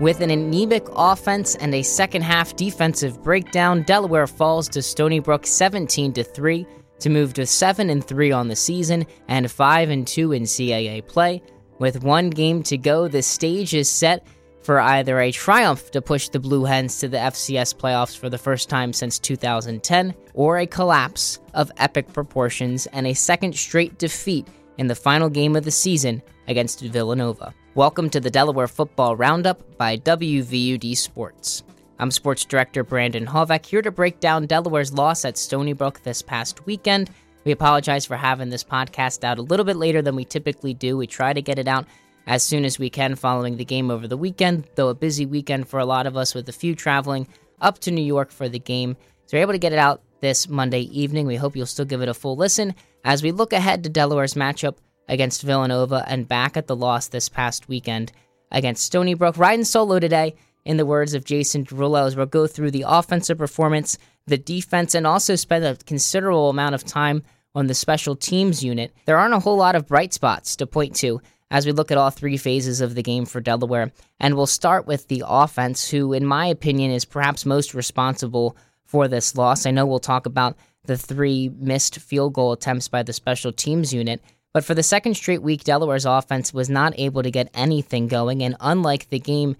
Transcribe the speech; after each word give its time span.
With 0.00 0.22
an 0.22 0.30
anemic 0.30 0.88
offense 0.96 1.54
and 1.54 1.72
a 1.72 1.84
second 1.84 2.22
half 2.22 2.56
defensive 2.56 3.22
breakdown, 3.22 3.84
Delaware 3.84 4.26
falls 4.26 4.68
to 4.70 4.82
Stony 4.82 5.20
Brook 5.20 5.46
17 5.46 6.12
3 6.12 6.66
to 6.98 7.10
move 7.10 7.32
to 7.34 7.46
7 7.46 7.88
and 7.88 8.04
3 8.04 8.32
on 8.32 8.48
the 8.48 8.56
season 8.56 9.06
and 9.28 9.48
5 9.48 9.90
and 9.90 10.04
2 10.04 10.32
in 10.32 10.42
CAA 10.42 11.06
play. 11.06 11.40
With 11.78 12.02
one 12.02 12.30
game 12.30 12.64
to 12.64 12.76
go, 12.76 13.06
the 13.06 13.22
stage 13.22 13.72
is 13.72 13.88
set 13.88 14.26
for 14.62 14.80
either 14.80 15.20
a 15.20 15.30
triumph 15.30 15.92
to 15.92 16.02
push 16.02 16.28
the 16.28 16.40
Blue 16.40 16.64
Hens 16.64 16.98
to 16.98 17.06
the 17.06 17.18
FCS 17.18 17.76
playoffs 17.76 18.18
for 18.18 18.28
the 18.28 18.38
first 18.38 18.68
time 18.68 18.92
since 18.92 19.20
2010, 19.20 20.12
or 20.32 20.58
a 20.58 20.66
collapse 20.66 21.38
of 21.52 21.70
epic 21.76 22.12
proportions 22.12 22.86
and 22.86 23.06
a 23.06 23.14
second 23.14 23.54
straight 23.54 23.96
defeat 23.98 24.48
in 24.76 24.88
the 24.88 24.94
final 24.96 25.28
game 25.28 25.54
of 25.54 25.62
the 25.62 25.70
season 25.70 26.20
against 26.48 26.80
Villanova. 26.80 27.54
Welcome 27.76 28.08
to 28.10 28.20
the 28.20 28.30
Delaware 28.30 28.68
Football 28.68 29.16
Roundup 29.16 29.76
by 29.76 29.96
WVUD 29.96 30.96
Sports. 30.96 31.64
I'm 31.98 32.12
Sports 32.12 32.44
Director 32.44 32.84
Brandon 32.84 33.26
Holveck 33.26 33.66
here 33.66 33.82
to 33.82 33.90
break 33.90 34.20
down 34.20 34.46
Delaware's 34.46 34.92
loss 34.92 35.24
at 35.24 35.36
Stony 35.36 35.72
Brook 35.72 36.00
this 36.04 36.22
past 36.22 36.66
weekend. 36.66 37.10
We 37.44 37.50
apologize 37.50 38.06
for 38.06 38.16
having 38.16 38.48
this 38.48 38.62
podcast 38.62 39.24
out 39.24 39.40
a 39.40 39.42
little 39.42 39.66
bit 39.66 39.74
later 39.74 40.02
than 40.02 40.14
we 40.14 40.24
typically 40.24 40.72
do. 40.72 40.96
We 40.96 41.08
try 41.08 41.32
to 41.32 41.42
get 41.42 41.58
it 41.58 41.66
out 41.66 41.86
as 42.28 42.44
soon 42.44 42.64
as 42.64 42.78
we 42.78 42.90
can 42.90 43.16
following 43.16 43.56
the 43.56 43.64
game 43.64 43.90
over 43.90 44.06
the 44.06 44.16
weekend, 44.16 44.68
though 44.76 44.90
a 44.90 44.94
busy 44.94 45.26
weekend 45.26 45.66
for 45.66 45.80
a 45.80 45.84
lot 45.84 46.06
of 46.06 46.16
us 46.16 46.32
with 46.32 46.48
a 46.48 46.52
few 46.52 46.76
traveling 46.76 47.26
up 47.60 47.80
to 47.80 47.90
New 47.90 48.04
York 48.04 48.30
for 48.30 48.48
the 48.48 48.60
game. 48.60 48.96
So 49.26 49.36
we're 49.36 49.42
able 49.42 49.52
to 49.52 49.58
get 49.58 49.72
it 49.72 49.80
out 49.80 50.00
this 50.20 50.48
Monday 50.48 50.82
evening. 50.96 51.26
We 51.26 51.34
hope 51.34 51.56
you'll 51.56 51.66
still 51.66 51.84
give 51.84 52.02
it 52.02 52.08
a 52.08 52.14
full 52.14 52.36
listen 52.36 52.76
as 53.04 53.24
we 53.24 53.32
look 53.32 53.52
ahead 53.52 53.82
to 53.82 53.90
Delaware's 53.90 54.34
matchup 54.34 54.76
against 55.08 55.42
Villanova 55.42 56.04
and 56.06 56.28
back 56.28 56.56
at 56.56 56.66
the 56.66 56.76
loss 56.76 57.08
this 57.08 57.28
past 57.28 57.68
weekend 57.68 58.12
against 58.50 58.84
Stony 58.84 59.14
Brook. 59.14 59.36
Riding 59.36 59.64
solo 59.64 59.98
today 59.98 60.34
in 60.64 60.76
the 60.76 60.86
words 60.86 61.14
of 61.14 61.24
Jason 61.24 61.64
Derulo, 61.64 62.06
as 62.06 62.16
we'll 62.16 62.26
go 62.26 62.46
through 62.46 62.70
the 62.70 62.84
offensive 62.86 63.38
performance, 63.38 63.98
the 64.26 64.38
defense, 64.38 64.94
and 64.94 65.06
also 65.06 65.36
spend 65.36 65.64
a 65.64 65.76
considerable 65.84 66.50
amount 66.50 66.74
of 66.74 66.84
time 66.84 67.22
on 67.54 67.66
the 67.66 67.74
special 67.74 68.16
teams 68.16 68.64
unit. 68.64 68.92
There 69.04 69.18
aren't 69.18 69.34
a 69.34 69.40
whole 69.40 69.56
lot 69.56 69.76
of 69.76 69.86
bright 69.86 70.12
spots 70.12 70.56
to 70.56 70.66
point 70.66 70.96
to 70.96 71.20
as 71.50 71.66
we 71.66 71.72
look 71.72 71.92
at 71.92 71.98
all 71.98 72.10
three 72.10 72.36
phases 72.36 72.80
of 72.80 72.94
the 72.94 73.02
game 73.02 73.26
for 73.26 73.40
Delaware. 73.40 73.92
And 74.18 74.34
we'll 74.34 74.46
start 74.46 74.86
with 74.86 75.06
the 75.08 75.22
offense, 75.26 75.88
who, 75.88 76.12
in 76.12 76.26
my 76.26 76.46
opinion, 76.46 76.90
is 76.90 77.04
perhaps 77.04 77.46
most 77.46 77.74
responsible 77.74 78.56
for 78.84 79.06
this 79.06 79.36
loss. 79.36 79.66
I 79.66 79.70
know 79.70 79.86
we'll 79.86 80.00
talk 80.00 80.26
about 80.26 80.56
the 80.86 80.96
three 80.96 81.50
missed 81.56 81.98
field 81.98 82.32
goal 82.34 82.52
attempts 82.52 82.88
by 82.88 83.02
the 83.02 83.12
special 83.12 83.52
teams 83.52 83.94
unit. 83.94 84.20
But 84.54 84.64
for 84.64 84.74
the 84.74 84.82
second 84.82 85.14
straight 85.14 85.42
week, 85.42 85.64
Delaware's 85.64 86.06
offense 86.06 86.54
was 86.54 86.70
not 86.70 86.94
able 86.96 87.22
to 87.22 87.30
get 87.30 87.50
anything 87.52 88.08
going. 88.08 88.42
And 88.42 88.56
unlike 88.60 89.10
the 89.10 89.18
game 89.18 89.56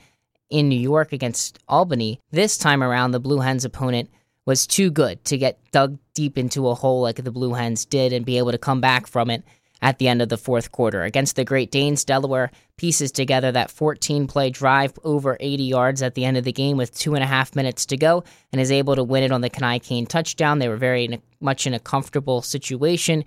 in 0.50 0.68
New 0.68 0.78
York 0.78 1.12
against 1.12 1.58
Albany. 1.68 2.20
This 2.30 2.56
time 2.56 2.82
around, 2.82 3.10
the 3.10 3.20
Blue 3.20 3.40
Hens 3.40 3.64
opponent 3.64 4.08
was 4.46 4.66
too 4.66 4.90
good 4.90 5.24
to 5.24 5.38
get 5.38 5.58
dug 5.72 5.98
deep 6.14 6.38
into 6.38 6.68
a 6.68 6.74
hole 6.74 7.02
like 7.02 7.16
the 7.16 7.32
Blue 7.32 7.54
Hens 7.54 7.84
did 7.84 8.12
and 8.12 8.24
be 8.24 8.38
able 8.38 8.52
to 8.52 8.58
come 8.58 8.80
back 8.80 9.06
from 9.06 9.30
it 9.30 9.42
at 9.82 9.98
the 9.98 10.06
end 10.06 10.22
of 10.22 10.28
the 10.28 10.38
fourth 10.38 10.70
quarter. 10.70 11.02
Against 11.02 11.36
the 11.36 11.44
Great 11.44 11.70
Danes, 11.70 12.04
Delaware 12.04 12.50
pieces 12.76 13.10
together 13.10 13.50
that 13.52 13.70
14 13.70 14.26
play 14.26 14.50
drive 14.50 14.92
over 15.02 15.36
80 15.40 15.64
yards 15.64 16.02
at 16.02 16.14
the 16.14 16.24
end 16.24 16.36
of 16.36 16.44
the 16.44 16.52
game 16.52 16.76
with 16.76 16.96
two 16.96 17.14
and 17.14 17.24
a 17.24 17.26
half 17.26 17.56
minutes 17.56 17.86
to 17.86 17.96
go 17.96 18.22
and 18.52 18.60
is 18.60 18.70
able 18.70 18.94
to 18.96 19.02
win 19.04 19.24
it 19.24 19.32
on 19.32 19.40
the 19.40 19.50
Kani 19.50 19.82
Kane 19.82 20.06
touchdown. 20.06 20.58
They 20.58 20.68
were 20.68 20.76
very 20.76 21.20
much 21.40 21.66
in 21.66 21.74
a 21.74 21.80
comfortable 21.80 22.42
situation. 22.42 23.24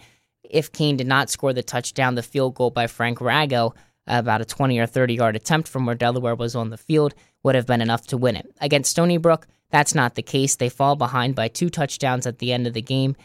If 0.49 0.71
Kane 0.71 0.97
did 0.97 1.07
not 1.07 1.29
score 1.29 1.53
the 1.53 1.63
touchdown, 1.63 2.15
the 2.15 2.23
field 2.23 2.55
goal 2.55 2.69
by 2.69 2.87
Frank 2.87 3.19
Raggo 3.19 3.73
about 4.07 4.41
a 4.41 4.45
20 4.45 4.79
or 4.79 4.85
30 4.85 5.15
yard 5.15 5.35
attempt 5.35 5.67
from 5.67 5.85
where 5.85 5.95
Delaware 5.95 6.35
was 6.35 6.55
on 6.55 6.69
the 6.69 6.77
field 6.77 7.13
would 7.43 7.55
have 7.55 7.67
been 7.67 7.81
enough 7.81 8.07
to 8.07 8.17
win 8.17 8.35
it. 8.35 8.49
Against 8.61 8.91
Stony 8.91 9.17
Brook, 9.17 9.47
that's 9.69 9.93
not 9.93 10.15
the 10.15 10.21
case. 10.21 10.55
They 10.55 10.69
fall 10.69 10.95
behind 10.95 11.35
by 11.35 11.49
two 11.49 11.69
touchdowns 11.69 12.25
at 12.25 12.39
the 12.39 12.53
end 12.53 12.67
of 12.67 12.73
the 12.73 12.81
game. 12.81 13.15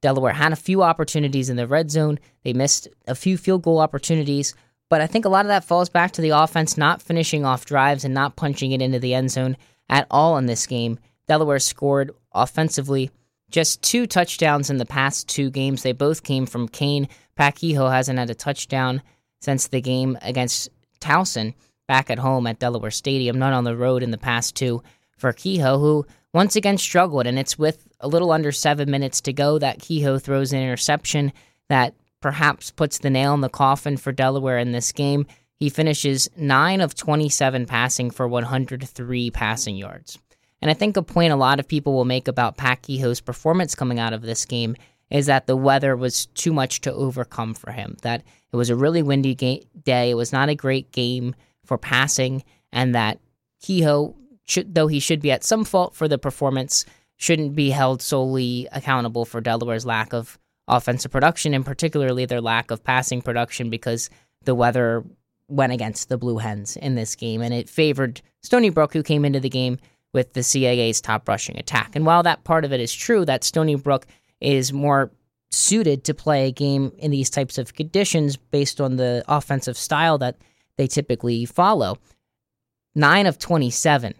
Delaware 0.00 0.32
had 0.32 0.52
a 0.52 0.56
few 0.56 0.82
opportunities 0.82 1.50
in 1.50 1.56
the 1.56 1.66
red 1.66 1.90
zone. 1.90 2.18
They 2.42 2.54
missed 2.54 2.88
a 3.06 3.14
few 3.14 3.36
field 3.36 3.62
goal 3.62 3.78
opportunities, 3.78 4.54
but 4.88 5.02
I 5.02 5.06
think 5.06 5.26
a 5.26 5.28
lot 5.28 5.44
of 5.44 5.48
that 5.48 5.64
falls 5.64 5.90
back 5.90 6.12
to 6.12 6.22
the 6.22 6.30
offense 6.30 6.78
not 6.78 7.02
finishing 7.02 7.44
off 7.44 7.66
drives 7.66 8.04
and 8.04 8.14
not 8.14 8.36
punching 8.36 8.72
it 8.72 8.80
into 8.80 8.98
the 8.98 9.14
end 9.14 9.30
zone 9.30 9.58
at 9.90 10.06
all 10.10 10.38
in 10.38 10.46
this 10.46 10.66
game. 10.66 10.98
Delaware 11.28 11.58
scored 11.58 12.12
offensively 12.32 13.10
just 13.50 13.82
two 13.82 14.06
touchdowns 14.06 14.70
in 14.70 14.78
the 14.78 14.86
past 14.86 15.28
two 15.28 15.50
games. 15.50 15.82
They 15.82 15.92
both 15.92 16.22
came 16.22 16.46
from 16.46 16.68
Kane. 16.68 17.08
Pat 17.36 17.60
hasn't 17.60 18.18
had 18.18 18.30
a 18.30 18.34
touchdown 18.34 19.02
since 19.40 19.68
the 19.68 19.80
game 19.80 20.18
against 20.22 20.68
Towson 21.00 21.54
back 21.88 22.10
at 22.10 22.18
home 22.18 22.46
at 22.46 22.58
Delaware 22.58 22.90
Stadium, 22.90 23.38
not 23.38 23.52
on 23.52 23.64
the 23.64 23.76
road 23.76 24.02
in 24.02 24.10
the 24.10 24.18
past 24.18 24.54
two 24.54 24.82
for 25.16 25.32
Kehoe, 25.32 25.78
who 25.78 26.06
once 26.32 26.54
again 26.54 26.78
struggled. 26.78 27.26
And 27.26 27.38
it's 27.38 27.58
with 27.58 27.88
a 28.00 28.08
little 28.08 28.30
under 28.30 28.52
seven 28.52 28.90
minutes 28.90 29.20
to 29.22 29.32
go 29.32 29.58
that 29.58 29.80
Kehoe 29.80 30.18
throws 30.18 30.52
an 30.52 30.62
interception 30.62 31.32
that 31.68 31.94
perhaps 32.20 32.70
puts 32.70 32.98
the 32.98 33.10
nail 33.10 33.34
in 33.34 33.40
the 33.40 33.48
coffin 33.48 33.96
for 33.96 34.12
Delaware 34.12 34.58
in 34.58 34.72
this 34.72 34.92
game. 34.92 35.26
He 35.56 35.68
finishes 35.68 36.28
9 36.36 36.80
of 36.80 36.94
27 36.94 37.66
passing 37.66 38.10
for 38.10 38.28
103 38.28 39.30
passing 39.30 39.76
yards. 39.76 40.18
And 40.62 40.70
I 40.70 40.74
think 40.74 40.96
a 40.96 41.02
point 41.02 41.32
a 41.32 41.36
lot 41.36 41.60
of 41.60 41.68
people 41.68 41.94
will 41.94 42.04
make 42.04 42.28
about 42.28 42.56
Kehoe's 42.56 43.20
performance 43.20 43.74
coming 43.74 43.98
out 43.98 44.12
of 44.12 44.22
this 44.22 44.44
game 44.44 44.76
is 45.10 45.26
that 45.26 45.46
the 45.46 45.56
weather 45.56 45.96
was 45.96 46.26
too 46.26 46.52
much 46.52 46.80
to 46.82 46.92
overcome 46.92 47.54
for 47.54 47.72
him. 47.72 47.96
That 48.02 48.22
it 48.52 48.56
was 48.56 48.70
a 48.70 48.76
really 48.76 49.02
windy 49.02 49.34
ga- 49.34 49.64
day. 49.84 50.10
It 50.10 50.14
was 50.14 50.32
not 50.32 50.48
a 50.48 50.54
great 50.54 50.92
game 50.92 51.34
for 51.64 51.78
passing, 51.78 52.44
and 52.72 52.94
that 52.94 53.18
Kehoe, 53.62 54.14
should, 54.46 54.74
though 54.74 54.86
he 54.86 55.00
should 55.00 55.20
be 55.20 55.30
at 55.30 55.44
some 55.44 55.64
fault 55.64 55.94
for 55.94 56.08
the 56.08 56.18
performance, 56.18 56.84
shouldn't 57.16 57.54
be 57.54 57.70
held 57.70 58.02
solely 58.02 58.68
accountable 58.72 59.24
for 59.24 59.40
Delaware's 59.40 59.86
lack 59.86 60.12
of 60.12 60.38
offensive 60.68 61.10
production, 61.10 61.54
and 61.54 61.64
particularly 61.64 62.24
their 62.24 62.40
lack 62.40 62.70
of 62.70 62.84
passing 62.84 63.20
production, 63.20 63.70
because 63.70 64.10
the 64.44 64.54
weather 64.54 65.04
went 65.48 65.72
against 65.72 66.08
the 66.08 66.18
Blue 66.18 66.38
Hens 66.38 66.76
in 66.76 66.94
this 66.94 67.16
game, 67.16 67.42
and 67.42 67.52
it 67.52 67.68
favored 67.68 68.22
Stony 68.42 68.70
Brook, 68.70 68.92
who 68.92 69.02
came 69.02 69.24
into 69.24 69.40
the 69.40 69.48
game 69.48 69.78
with 70.12 70.32
the 70.32 70.40
CAA's 70.40 71.00
top 71.00 71.28
rushing 71.28 71.58
attack. 71.58 71.94
And 71.94 72.04
while 72.04 72.22
that 72.22 72.44
part 72.44 72.64
of 72.64 72.72
it 72.72 72.80
is 72.80 72.92
true, 72.92 73.24
that 73.24 73.44
Stony 73.44 73.74
Brook 73.76 74.06
is 74.40 74.72
more 74.72 75.10
suited 75.50 76.04
to 76.04 76.14
play 76.14 76.48
a 76.48 76.52
game 76.52 76.92
in 76.98 77.10
these 77.10 77.30
types 77.30 77.58
of 77.58 77.74
conditions 77.74 78.36
based 78.36 78.80
on 78.80 78.96
the 78.96 79.24
offensive 79.28 79.76
style 79.76 80.18
that 80.18 80.36
they 80.76 80.86
typically 80.86 81.44
follow. 81.44 81.96
9 82.94 83.26
of 83.26 83.38
27 83.38 84.14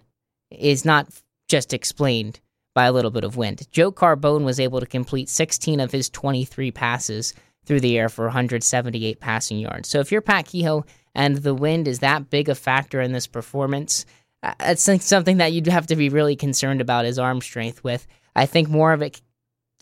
is 0.51 0.84
not 0.84 1.09
just 1.49 1.73
explained 1.73 2.41
by 2.75 2.87
a 2.87 2.93
little 2.93 3.11
bit 3.11 3.25
of 3.25 3.37
wind. 3.37 3.67
Joe 3.72 3.91
Carbone 3.91 4.45
was 4.45 4.61
able 4.61 4.81
to 4.81 4.87
complete 4.87 5.28
16 5.28 5.81
of 5.81 5.91
his 5.91 6.09
23 6.11 6.71
passes 6.71 7.34
through 7.65 7.81
the 7.81 7.99
air 7.99 8.09
for 8.09 8.25
178 8.27 9.21
passing 9.21 9.59
yards. 9.59 9.89
So 9.89 10.01
if 10.01 10.11
you're 10.11 10.21
Pat 10.21 10.47
Kehoe 10.47 10.84
and 11.15 11.37
the 11.37 11.55
wind 11.55 11.89
is 11.89 11.99
that 12.01 12.31
big 12.31 12.49
a 12.49 12.55
factor 12.55 13.01
in 13.01 13.12
this 13.12 13.27
performance, 13.27 14.07
uh, 14.43 14.55
it's 14.61 14.83
something 15.05 15.39
that 15.39 15.53
you'd 15.53 15.67
have 15.67 15.87
to 15.89 15.97
be 15.97 16.09
really 16.09 16.37
concerned 16.37 16.81
about 16.81 17.05
his 17.05 17.19
arm 17.19 17.41
strength 17.41 17.84
with. 17.84 18.06
I 18.34 18.47
think 18.47 18.69
more 18.69 18.93
of 18.93 19.03
it 19.03 19.21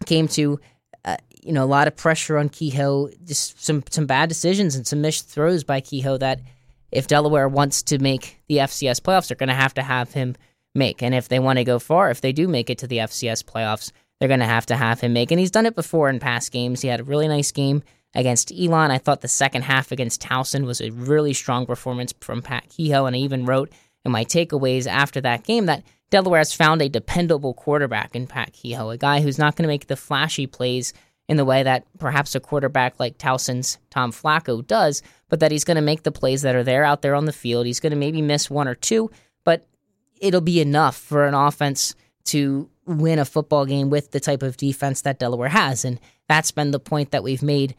came 0.06 0.28
to 0.28 0.60
uh, 1.04 1.16
you 1.42 1.52
know 1.52 1.64
a 1.64 1.66
lot 1.66 1.88
of 1.88 1.96
pressure 1.96 2.38
on 2.38 2.48
Kehoe, 2.48 3.10
just 3.24 3.62
some 3.64 3.82
some 3.90 4.06
bad 4.06 4.28
decisions 4.28 4.74
and 4.74 4.86
some 4.86 5.00
missed 5.00 5.28
throws 5.28 5.64
by 5.64 5.80
Kehoe 5.80 6.18
that 6.18 6.40
if 6.90 7.06
Delaware 7.06 7.48
wants 7.48 7.82
to 7.84 7.98
make 7.98 8.38
the 8.48 8.58
FCS 8.58 9.00
playoffs, 9.00 9.28
they're 9.28 9.36
going 9.36 9.48
to 9.48 9.54
have 9.54 9.74
to 9.74 9.82
have 9.82 10.12
him 10.12 10.36
make. 10.74 11.02
And 11.02 11.14
if 11.14 11.28
they 11.28 11.38
want 11.38 11.58
to 11.58 11.64
go 11.64 11.78
far, 11.78 12.10
if 12.10 12.20
they 12.20 12.32
do 12.32 12.48
make 12.48 12.70
it 12.70 12.78
to 12.78 12.86
the 12.86 12.98
FCS 12.98 13.44
playoffs, 13.44 13.92
they're 14.18 14.28
going 14.28 14.40
to 14.40 14.46
have 14.46 14.66
to 14.66 14.76
have 14.76 15.00
him 15.00 15.12
make. 15.12 15.30
And 15.30 15.38
he's 15.38 15.50
done 15.50 15.66
it 15.66 15.74
before 15.74 16.08
in 16.08 16.18
past 16.18 16.50
games. 16.50 16.80
He 16.80 16.88
had 16.88 17.00
a 17.00 17.04
really 17.04 17.28
nice 17.28 17.52
game 17.52 17.82
against 18.14 18.52
Elon. 18.52 18.90
I 18.90 18.98
thought 18.98 19.20
the 19.20 19.28
second 19.28 19.62
half 19.62 19.92
against 19.92 20.22
Towson 20.22 20.64
was 20.64 20.80
a 20.80 20.90
really 20.90 21.34
strong 21.34 21.66
performance 21.66 22.14
from 22.20 22.42
Pat 22.42 22.68
Kehoe, 22.70 23.06
and 23.06 23.14
I 23.14 23.18
even 23.18 23.44
wrote 23.44 23.70
in 24.04 24.12
my 24.12 24.24
takeaways 24.24 24.86
after 24.86 25.20
that 25.20 25.44
game 25.44 25.66
that 25.66 25.84
Delaware 26.10 26.40
has 26.40 26.52
found 26.52 26.80
a 26.80 26.88
dependable 26.88 27.54
quarterback 27.54 28.14
in 28.16 28.26
Pat 28.26 28.52
Kehoe, 28.52 28.90
a 28.90 28.96
guy 28.96 29.20
who's 29.20 29.38
not 29.38 29.56
going 29.56 29.64
to 29.64 29.68
make 29.68 29.86
the 29.86 29.96
flashy 29.96 30.46
plays 30.46 30.92
in 31.28 31.36
the 31.36 31.44
way 31.44 31.62
that 31.62 31.84
perhaps 31.98 32.34
a 32.34 32.40
quarterback 32.40 32.98
like 32.98 33.18
Towson's 33.18 33.78
Tom 33.90 34.12
Flacco 34.12 34.66
does, 34.66 35.02
but 35.28 35.40
that 35.40 35.52
he's 35.52 35.64
going 35.64 35.76
to 35.76 35.82
make 35.82 36.02
the 36.02 36.12
plays 36.12 36.42
that 36.42 36.54
are 36.54 36.64
there 36.64 36.84
out 36.84 37.02
there 37.02 37.14
on 37.14 37.26
the 37.26 37.32
field. 37.32 37.66
He's 37.66 37.80
going 37.80 37.90
to 37.90 37.96
maybe 37.96 38.22
miss 38.22 38.48
one 38.48 38.66
or 38.66 38.74
two, 38.74 39.10
but 39.44 39.66
it'll 40.20 40.40
be 40.40 40.60
enough 40.60 40.96
for 40.96 41.26
an 41.26 41.34
offense 41.34 41.94
to 42.24 42.70
win 42.86 43.18
a 43.18 43.24
football 43.26 43.66
game 43.66 43.90
with 43.90 44.10
the 44.12 44.20
type 44.20 44.42
of 44.42 44.56
defense 44.56 45.02
that 45.02 45.18
Delaware 45.18 45.50
has. 45.50 45.84
And 45.84 46.00
that's 46.28 46.50
been 46.50 46.70
the 46.70 46.80
point 46.80 47.10
that 47.10 47.22
we've 47.22 47.42
made 47.42 47.74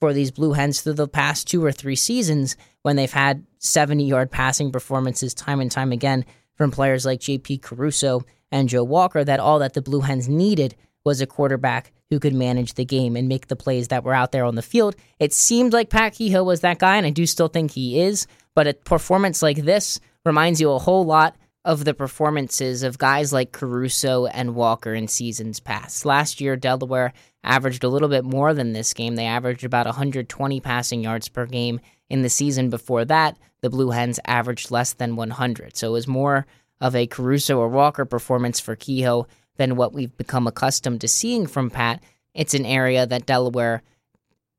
for 0.00 0.12
these 0.12 0.30
Blue 0.30 0.52
Hens 0.52 0.80
through 0.80 0.94
the 0.94 1.06
past 1.06 1.46
two 1.46 1.64
or 1.64 1.70
three 1.70 1.96
seasons 1.96 2.56
when 2.82 2.96
they've 2.96 3.12
had 3.12 3.44
70 3.58 4.04
yard 4.04 4.30
passing 4.30 4.72
performances 4.72 5.34
time 5.34 5.60
and 5.60 5.70
time 5.70 5.92
again 5.92 6.24
from 6.56 6.70
players 6.70 7.04
like 7.06 7.20
JP 7.20 7.62
Caruso 7.62 8.22
and 8.50 8.68
Joe 8.68 8.84
Walker 8.84 9.22
that 9.22 9.40
all 9.40 9.58
that 9.58 9.74
the 9.74 9.82
Blue 9.82 10.00
Hens 10.00 10.28
needed 10.28 10.74
was 11.04 11.20
a 11.20 11.26
quarterback 11.26 11.92
who 12.10 12.18
could 12.18 12.34
manage 12.34 12.74
the 12.74 12.84
game 12.84 13.16
and 13.16 13.28
make 13.28 13.46
the 13.46 13.56
plays 13.56 13.88
that 13.88 14.04
were 14.04 14.14
out 14.14 14.32
there 14.32 14.44
on 14.44 14.56
the 14.56 14.62
field. 14.62 14.96
It 15.18 15.32
seemed 15.32 15.72
like 15.72 15.90
Pat 15.90 16.14
Kehoe 16.14 16.44
was 16.44 16.60
that 16.60 16.78
guy, 16.78 16.96
and 16.96 17.06
I 17.06 17.10
do 17.10 17.24
still 17.26 17.48
think 17.48 17.70
he 17.70 18.00
is, 18.00 18.26
But 18.54 18.66
a 18.66 18.74
performance 18.74 19.42
like 19.42 19.58
this 19.58 20.00
reminds 20.24 20.60
you 20.60 20.72
a 20.72 20.78
whole 20.78 21.04
lot 21.04 21.36
of 21.64 21.84
the 21.84 21.94
performances 21.94 22.82
of 22.82 22.98
guys 22.98 23.32
like 23.32 23.52
Caruso 23.52 24.26
and 24.26 24.54
Walker 24.54 24.94
in 24.94 25.08
seasons 25.08 25.60
past. 25.60 26.06
Last 26.06 26.40
year, 26.40 26.56
Delaware 26.56 27.12
averaged 27.44 27.84
a 27.84 27.88
little 27.88 28.08
bit 28.08 28.24
more 28.24 28.54
than 28.54 28.72
this 28.72 28.94
game. 28.94 29.16
They 29.16 29.26
averaged 29.26 29.64
about 29.64 29.86
120 29.86 30.60
passing 30.60 31.02
yards 31.02 31.28
per 31.28 31.46
game. 31.46 31.80
In 32.08 32.22
the 32.22 32.30
season 32.30 32.70
before 32.70 33.04
that, 33.04 33.36
the 33.60 33.70
Blue 33.70 33.90
Hens 33.90 34.18
averaged 34.24 34.70
less 34.70 34.94
than 34.94 35.16
100. 35.16 35.76
So 35.76 35.88
it 35.88 35.92
was 35.92 36.08
more 36.08 36.46
of 36.80 36.96
a 36.96 37.06
Caruso 37.06 37.58
or 37.58 37.68
Walker 37.68 38.06
performance 38.06 38.58
for 38.58 38.74
Kehoe 38.74 39.26
than 39.56 39.76
what 39.76 39.92
we've 39.92 40.16
become 40.16 40.46
accustomed 40.46 41.02
to 41.02 41.08
seeing 41.08 41.46
from 41.46 41.70
Pat. 41.70 42.02
It's 42.34 42.54
an 42.54 42.64
area 42.64 43.06
that 43.06 43.26
Delaware 43.26 43.82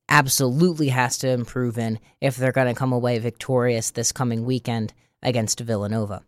absolutely 0.08 0.90
has 0.90 1.18
to 1.20 1.30
improve 1.30 1.78
in 1.78 2.00
if 2.20 2.36
they're 2.36 2.52
going 2.52 2.68
to 2.68 2.78
come 2.78 2.94
away 2.94 3.18
victorious 3.18 3.92
this 3.92 4.12
coming 4.12 4.46
weekend 4.46 4.94
against 5.24 5.60
Villanova. 5.62 6.24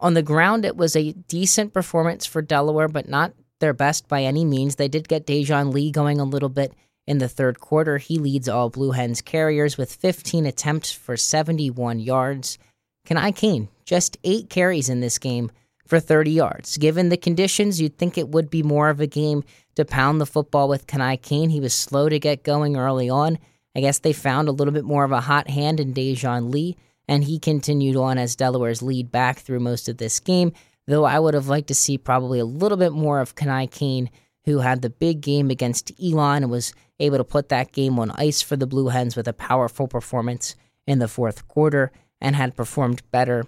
On 0.00 0.14
the 0.14 0.22
ground, 0.22 0.64
it 0.64 0.76
was 0.76 0.96
a 0.96 1.12
decent 1.12 1.74
performance 1.74 2.24
for 2.24 2.40
Delaware, 2.40 2.88
but 2.88 3.08
not 3.08 3.34
their 3.60 3.74
best 3.74 4.08
by 4.08 4.24
any 4.24 4.44
means. 4.46 4.76
They 4.76 4.88
did 4.88 5.08
get 5.08 5.26
Dejoun 5.26 5.72
Lee 5.72 5.90
going 5.90 6.18
a 6.18 6.24
little 6.24 6.48
bit 6.48 6.72
in 7.06 7.18
the 7.18 7.28
third 7.28 7.60
quarter. 7.60 7.98
He 7.98 8.18
leads 8.18 8.48
all 8.48 8.70
Blue 8.70 8.92
Hens 8.92 9.20
carriers 9.20 9.76
with 9.76 9.94
15 9.94 10.46
attempts 10.46 10.90
for 10.90 11.18
71 11.18 12.00
yards. 12.00 12.58
Kani 13.06 13.36
Kane, 13.36 13.68
just 13.84 14.16
eight 14.24 14.48
carries 14.48 14.88
in 14.88 15.00
this 15.00 15.18
game 15.18 15.50
for 15.86 16.00
30 16.00 16.30
yards. 16.30 16.78
Given 16.78 17.10
the 17.10 17.16
conditions, 17.18 17.80
you'd 17.80 17.98
think 17.98 18.16
it 18.16 18.28
would 18.28 18.48
be 18.48 18.62
more 18.62 18.88
of 18.88 19.00
a 19.00 19.06
game 19.06 19.44
to 19.74 19.84
pound 19.84 20.20
the 20.20 20.26
football 20.26 20.68
with 20.68 20.86
Kani 20.86 21.20
Kane. 21.20 21.50
He 21.50 21.60
was 21.60 21.74
slow 21.74 22.08
to 22.08 22.18
get 22.18 22.42
going 22.42 22.76
early 22.76 23.10
on. 23.10 23.38
I 23.76 23.80
guess 23.80 23.98
they 23.98 24.12
found 24.14 24.48
a 24.48 24.52
little 24.52 24.72
bit 24.72 24.84
more 24.84 25.04
of 25.04 25.12
a 25.12 25.20
hot 25.20 25.50
hand 25.50 25.78
in 25.78 25.92
Dejoun 25.92 26.50
Lee 26.50 26.76
and 27.10 27.24
he 27.24 27.40
continued 27.40 27.96
on 27.96 28.18
as 28.18 28.36
Delaware's 28.36 28.82
lead 28.82 29.10
back 29.10 29.40
through 29.40 29.58
most 29.58 29.88
of 29.88 29.98
this 29.98 30.20
game, 30.20 30.52
though 30.86 31.02
I 31.02 31.18
would 31.18 31.34
have 31.34 31.48
liked 31.48 31.66
to 31.68 31.74
see 31.74 31.98
probably 31.98 32.38
a 32.38 32.44
little 32.44 32.78
bit 32.78 32.92
more 32.92 33.18
of 33.18 33.34
Kani 33.34 33.68
Kane, 33.68 34.08
who 34.44 34.60
had 34.60 34.80
the 34.80 34.90
big 34.90 35.20
game 35.20 35.50
against 35.50 35.90
Elon 36.00 36.44
and 36.44 36.52
was 36.52 36.72
able 37.00 37.18
to 37.18 37.24
put 37.24 37.48
that 37.48 37.72
game 37.72 37.98
on 37.98 38.12
ice 38.12 38.40
for 38.42 38.54
the 38.54 38.66
Blue 38.66 38.88
Hens 38.88 39.16
with 39.16 39.26
a 39.26 39.32
powerful 39.32 39.88
performance 39.88 40.54
in 40.86 41.00
the 41.00 41.08
fourth 41.08 41.48
quarter 41.48 41.90
and 42.20 42.36
had 42.36 42.56
performed 42.56 43.02
better 43.10 43.44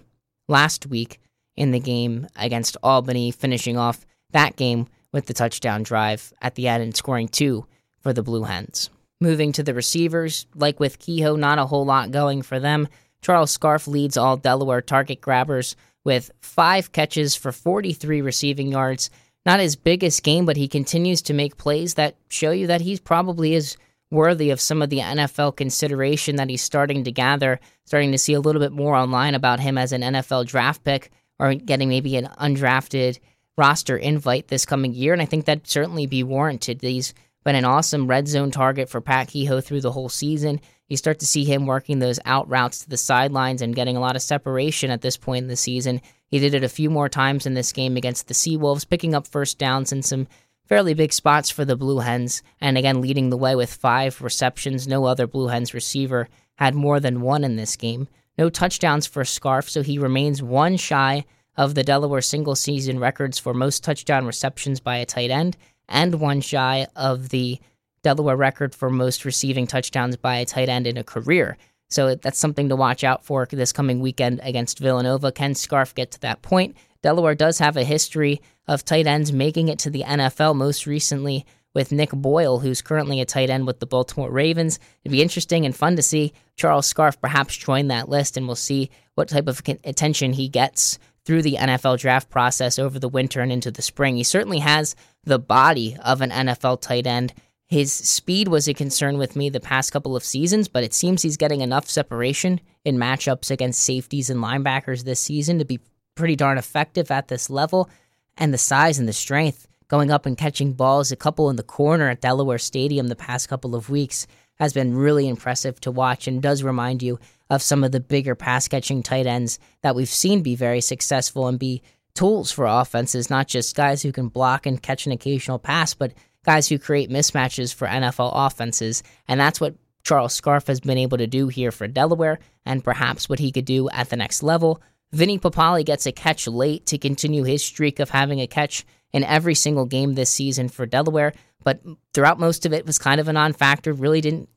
last 0.49 0.85
week 0.87 1.21
in 1.55 1.71
the 1.71 1.79
game 1.79 2.27
against 2.35 2.75
Albany, 2.83 3.31
finishing 3.31 3.77
off 3.77 4.05
that 4.31 4.57
game 4.57 4.87
with 5.13 5.27
the 5.27 5.33
touchdown 5.33 5.83
drive 5.83 6.33
at 6.41 6.55
the 6.55 6.67
end 6.67 6.83
and 6.83 6.97
scoring 6.97 7.29
two 7.29 7.65
for 8.01 8.11
the 8.11 8.23
Blue 8.23 8.43
Hens. 8.43 8.89
Moving 9.21 9.53
to 9.53 9.63
the 9.63 9.73
receivers, 9.73 10.47
like 10.53 10.81
with 10.81 10.99
Kehoe, 10.99 11.37
not 11.37 11.59
a 11.59 11.65
whole 11.65 11.85
lot 11.85 12.11
going 12.11 12.41
for 12.41 12.59
them. 12.59 12.89
Charles 13.23 13.51
Scarff 13.51 13.87
leads 13.87 14.17
all 14.17 14.37
Delaware 14.37 14.81
target 14.81 15.21
grabbers 15.21 15.75
with 16.03 16.29
five 16.41 16.91
catches 16.91 17.35
for 17.35 17.51
43 17.51 18.21
receiving 18.21 18.67
yards. 18.67 19.09
Not 19.45 19.59
his 19.59 19.75
biggest 19.75 20.23
game, 20.23 20.45
but 20.45 20.57
he 20.57 20.67
continues 20.67 21.21
to 21.23 21.33
make 21.33 21.57
plays 21.57 21.95
that 21.95 22.15
show 22.29 22.51
you 22.51 22.67
that 22.67 22.81
he 22.81 22.97
probably 22.97 23.55
is 23.55 23.77
worthy 24.11 24.51
of 24.51 24.61
some 24.61 24.81
of 24.81 24.89
the 24.89 24.99
NFL 24.99 25.55
consideration 25.55 26.35
that 26.35 26.49
he's 26.49 26.61
starting 26.61 27.03
to 27.05 27.11
gather, 27.11 27.59
starting 27.85 28.11
to 28.11 28.17
see 28.17 28.33
a 28.33 28.39
little 28.39 28.61
bit 28.61 28.71
more 28.71 28.95
online 28.95 29.35
about 29.35 29.59
him 29.59 29.77
as 29.77 29.91
an 29.91 30.01
NFL 30.01 30.45
draft 30.45 30.83
pick 30.83 31.09
or 31.39 31.55
getting 31.55 31.89
maybe 31.89 32.15
an 32.15 32.29
undrafted 32.39 33.19
roster 33.57 33.97
invite 33.97 34.49
this 34.49 34.65
coming 34.65 34.93
year. 34.93 35.13
And 35.13 35.21
I 35.21 35.25
think 35.25 35.45
that'd 35.45 35.67
certainly 35.67 36.05
be 36.05 36.23
warranted. 36.23 36.81
He's 36.81 37.13
been 37.43 37.55
an 37.55 37.65
awesome 37.65 38.07
red 38.07 38.27
zone 38.27 38.51
target 38.51 38.89
for 38.89 39.01
Pat 39.01 39.27
Kehoe 39.27 39.61
through 39.61 39.81
the 39.81 39.91
whole 39.91 40.09
season. 40.09 40.59
You 40.87 40.97
start 40.97 41.19
to 41.19 41.25
see 41.25 41.43
him 41.43 41.65
working 41.65 41.99
those 41.99 42.19
out 42.25 42.49
routes 42.49 42.79
to 42.79 42.89
the 42.89 42.97
sidelines 42.97 43.61
and 43.61 43.75
getting 43.75 43.97
a 43.97 43.99
lot 43.99 44.15
of 44.15 44.21
separation 44.21 44.91
at 44.91 45.01
this 45.01 45.17
point 45.17 45.43
in 45.43 45.49
the 45.49 45.55
season. 45.55 46.01
He 46.27 46.39
did 46.39 46.53
it 46.53 46.63
a 46.63 46.69
few 46.69 46.89
more 46.89 47.09
times 47.09 47.45
in 47.45 47.53
this 47.53 47.71
game 47.71 47.97
against 47.97 48.27
the 48.27 48.33
Seawolves, 48.33 48.87
picking 48.87 49.13
up 49.13 49.27
first 49.27 49.57
downs 49.57 49.91
in 49.91 50.01
some 50.01 50.27
fairly 50.65 50.93
big 50.93 51.13
spots 51.13 51.49
for 51.49 51.65
the 51.65 51.75
Blue 51.75 51.99
Hens, 51.99 52.41
and 52.61 52.77
again 52.77 53.01
leading 53.01 53.29
the 53.29 53.37
way 53.37 53.55
with 53.55 53.73
five 53.73 54.21
receptions. 54.21 54.87
No 54.87 55.05
other 55.05 55.27
Blue 55.27 55.47
Hens 55.47 55.73
receiver 55.73 56.29
had 56.55 56.75
more 56.75 56.99
than 56.99 57.21
one 57.21 57.43
in 57.43 57.55
this 57.55 57.75
game. 57.75 58.07
No 58.37 58.49
touchdowns 58.49 59.05
for 59.05 59.23
Scarff, 59.25 59.69
so 59.69 59.83
he 59.83 59.99
remains 59.99 60.41
one 60.41 60.77
shy 60.77 61.25
of 61.55 61.75
the 61.75 61.83
Delaware 61.83 62.21
single 62.21 62.55
season 62.55 62.99
records 62.99 63.37
for 63.37 63.53
most 63.53 63.83
touchdown 63.83 64.25
receptions 64.25 64.79
by 64.79 64.97
a 64.97 65.05
tight 65.05 65.29
end, 65.29 65.55
and 65.93 66.15
one 66.15 66.41
shy 66.41 66.87
of 66.95 67.29
the 67.29 67.59
Delaware 68.01 68.35
record 68.35 68.75
for 68.75 68.89
most 68.89 69.23
receiving 69.23 69.65
touchdowns 69.65 70.17
by 70.17 70.37
a 70.37 70.45
tight 70.45 70.67
end 70.67 70.85
in 70.87 70.97
a 70.97 71.03
career. 71.03 71.57
So 71.89 72.15
that's 72.15 72.39
something 72.39 72.69
to 72.69 72.75
watch 72.75 73.03
out 73.03 73.23
for 73.23 73.45
this 73.45 73.71
coming 73.71 74.01
weekend 74.01 74.41
against 74.43 74.79
Villanova. 74.79 75.31
Can 75.31 75.55
Scarff 75.55 75.95
get 75.95 76.11
to 76.11 76.19
that 76.21 76.41
point? 76.41 76.75
Delaware 77.01 77.35
does 77.35 77.59
have 77.59 77.77
a 77.77 77.83
history 77.83 78.41
of 78.67 78.83
tight 78.83 79.07
ends 79.07 79.31
making 79.31 79.67
it 79.67 79.79
to 79.79 79.89
the 79.89 80.03
NFL, 80.03 80.55
most 80.55 80.85
recently 80.85 81.45
with 81.73 81.91
Nick 81.91 82.11
Boyle, 82.11 82.59
who's 82.59 82.81
currently 82.81 83.21
a 83.21 83.25
tight 83.25 83.49
end 83.49 83.67
with 83.67 83.79
the 83.79 83.85
Baltimore 83.85 84.31
Ravens. 84.31 84.79
It'd 85.03 85.11
be 85.11 85.21
interesting 85.21 85.65
and 85.65 85.75
fun 85.75 85.95
to 85.95 86.01
see 86.01 86.33
Charles 86.55 86.87
Scarff 86.87 87.19
perhaps 87.19 87.55
join 87.55 87.87
that 87.87 88.09
list, 88.09 88.37
and 88.37 88.47
we'll 88.47 88.55
see 88.55 88.89
what 89.15 89.29
type 89.29 89.47
of 89.47 89.61
attention 89.83 90.33
he 90.33 90.49
gets 90.49 90.97
through 91.25 91.41
the 91.41 91.57
NFL 91.59 91.99
draft 91.99 92.29
process 92.29 92.77
over 92.77 92.99
the 92.99 93.09
winter 93.09 93.41
and 93.41 93.51
into 93.51 93.71
the 93.71 93.81
spring. 93.81 94.17
He 94.17 94.23
certainly 94.23 94.59
has 94.59 94.95
the 95.23 95.39
body 95.39 95.97
of 96.03 96.21
an 96.21 96.31
NFL 96.31 96.81
tight 96.81 97.07
end 97.07 97.33
his 97.73 97.91
speed 97.91 98.49
was 98.49 98.67
a 98.67 98.73
concern 98.75 99.17
with 99.17 99.35
me 99.35 99.49
the 99.49 99.59
past 99.59 99.91
couple 99.91 100.15
of 100.15 100.23
seasons, 100.23 100.67
but 100.67 100.83
it 100.83 100.93
seems 100.93 101.23
he's 101.23 101.37
getting 101.37 101.61
enough 101.61 101.89
separation 101.89 102.61
in 102.85 102.97
matchups 102.97 103.49
against 103.49 103.83
safeties 103.83 104.29
and 104.29 104.43
linebackers 104.43 105.03
this 105.03 105.19
season 105.19 105.57
to 105.57 105.65
be 105.65 105.79
pretty 106.13 106.35
darn 106.35 106.59
effective 106.59 107.09
at 107.09 107.29
this 107.29 107.49
level. 107.49 107.89
And 108.37 108.53
the 108.53 108.59
size 108.59 108.99
and 108.99 109.07
the 109.07 109.13
strength 109.13 109.67
going 109.87 110.11
up 110.11 110.27
and 110.27 110.37
catching 110.37 110.73
balls, 110.73 111.11
a 111.11 111.15
couple 111.15 111.49
in 111.49 111.55
the 111.55 111.63
corner 111.63 112.09
at 112.09 112.21
Delaware 112.21 112.59
Stadium 112.59 113.07
the 113.07 113.15
past 113.15 113.49
couple 113.49 113.73
of 113.73 113.89
weeks 113.89 114.27
has 114.59 114.73
been 114.73 114.95
really 114.95 115.27
impressive 115.27 115.79
to 115.81 115.91
watch 115.91 116.27
and 116.27 116.41
does 116.41 116.63
remind 116.63 117.01
you 117.01 117.19
of 117.49 117.61
some 117.61 117.83
of 117.83 117.91
the 117.91 117.99
bigger 117.99 118.35
pass 118.35 118.67
catching 118.67 119.03
tight 119.03 119.25
ends 119.25 119.59
that 119.81 119.95
we've 119.95 120.09
seen 120.09 120.41
be 120.41 120.55
very 120.55 120.81
successful 120.81 121.47
and 121.47 121.59
be 121.59 121.81
tools 122.15 122.51
for 122.51 122.65
offenses, 122.65 123.29
not 123.29 123.47
just 123.47 123.75
guys 123.75 124.01
who 124.01 124.11
can 124.11 124.27
block 124.27 124.65
and 124.65 124.81
catch 124.81 125.05
an 125.05 125.11
occasional 125.11 125.59
pass, 125.59 125.93
but 125.93 126.13
guys 126.45 126.67
who 126.67 126.77
create 126.77 127.09
mismatches 127.09 127.73
for 127.73 127.87
NFL 127.87 128.31
offenses. 128.33 129.03
And 129.27 129.39
that's 129.39 129.59
what 129.59 129.75
Charles 130.03 130.33
Scarff 130.33 130.67
has 130.67 130.79
been 130.79 130.97
able 130.97 131.17
to 131.17 131.27
do 131.27 131.47
here 131.47 131.71
for 131.71 131.87
Delaware, 131.87 132.39
and 132.65 132.83
perhaps 132.83 133.29
what 133.29 133.39
he 133.39 133.51
could 133.51 133.65
do 133.65 133.89
at 133.89 134.09
the 134.09 134.17
next 134.17 134.43
level. 134.43 134.81
Vinny 135.11 135.39
Papale 135.39 135.85
gets 135.85 136.05
a 136.05 136.11
catch 136.11 136.47
late 136.47 136.85
to 136.87 136.97
continue 136.97 137.43
his 137.43 137.63
streak 137.63 137.99
of 137.99 138.09
having 138.09 138.41
a 138.41 138.47
catch 138.47 138.85
in 139.13 139.23
every 139.23 139.55
single 139.55 139.85
game 139.85 140.15
this 140.15 140.29
season 140.29 140.67
for 140.67 140.85
Delaware, 140.85 141.33
but 141.63 141.81
throughout 142.13 142.39
most 142.39 142.65
of 142.65 142.73
it 142.73 142.85
was 142.85 142.99
kind 142.99 143.19
of 143.19 143.27
a 143.27 143.33
non 143.33 143.53
factor, 143.53 143.93
really 143.93 144.21
didn't 144.21 144.49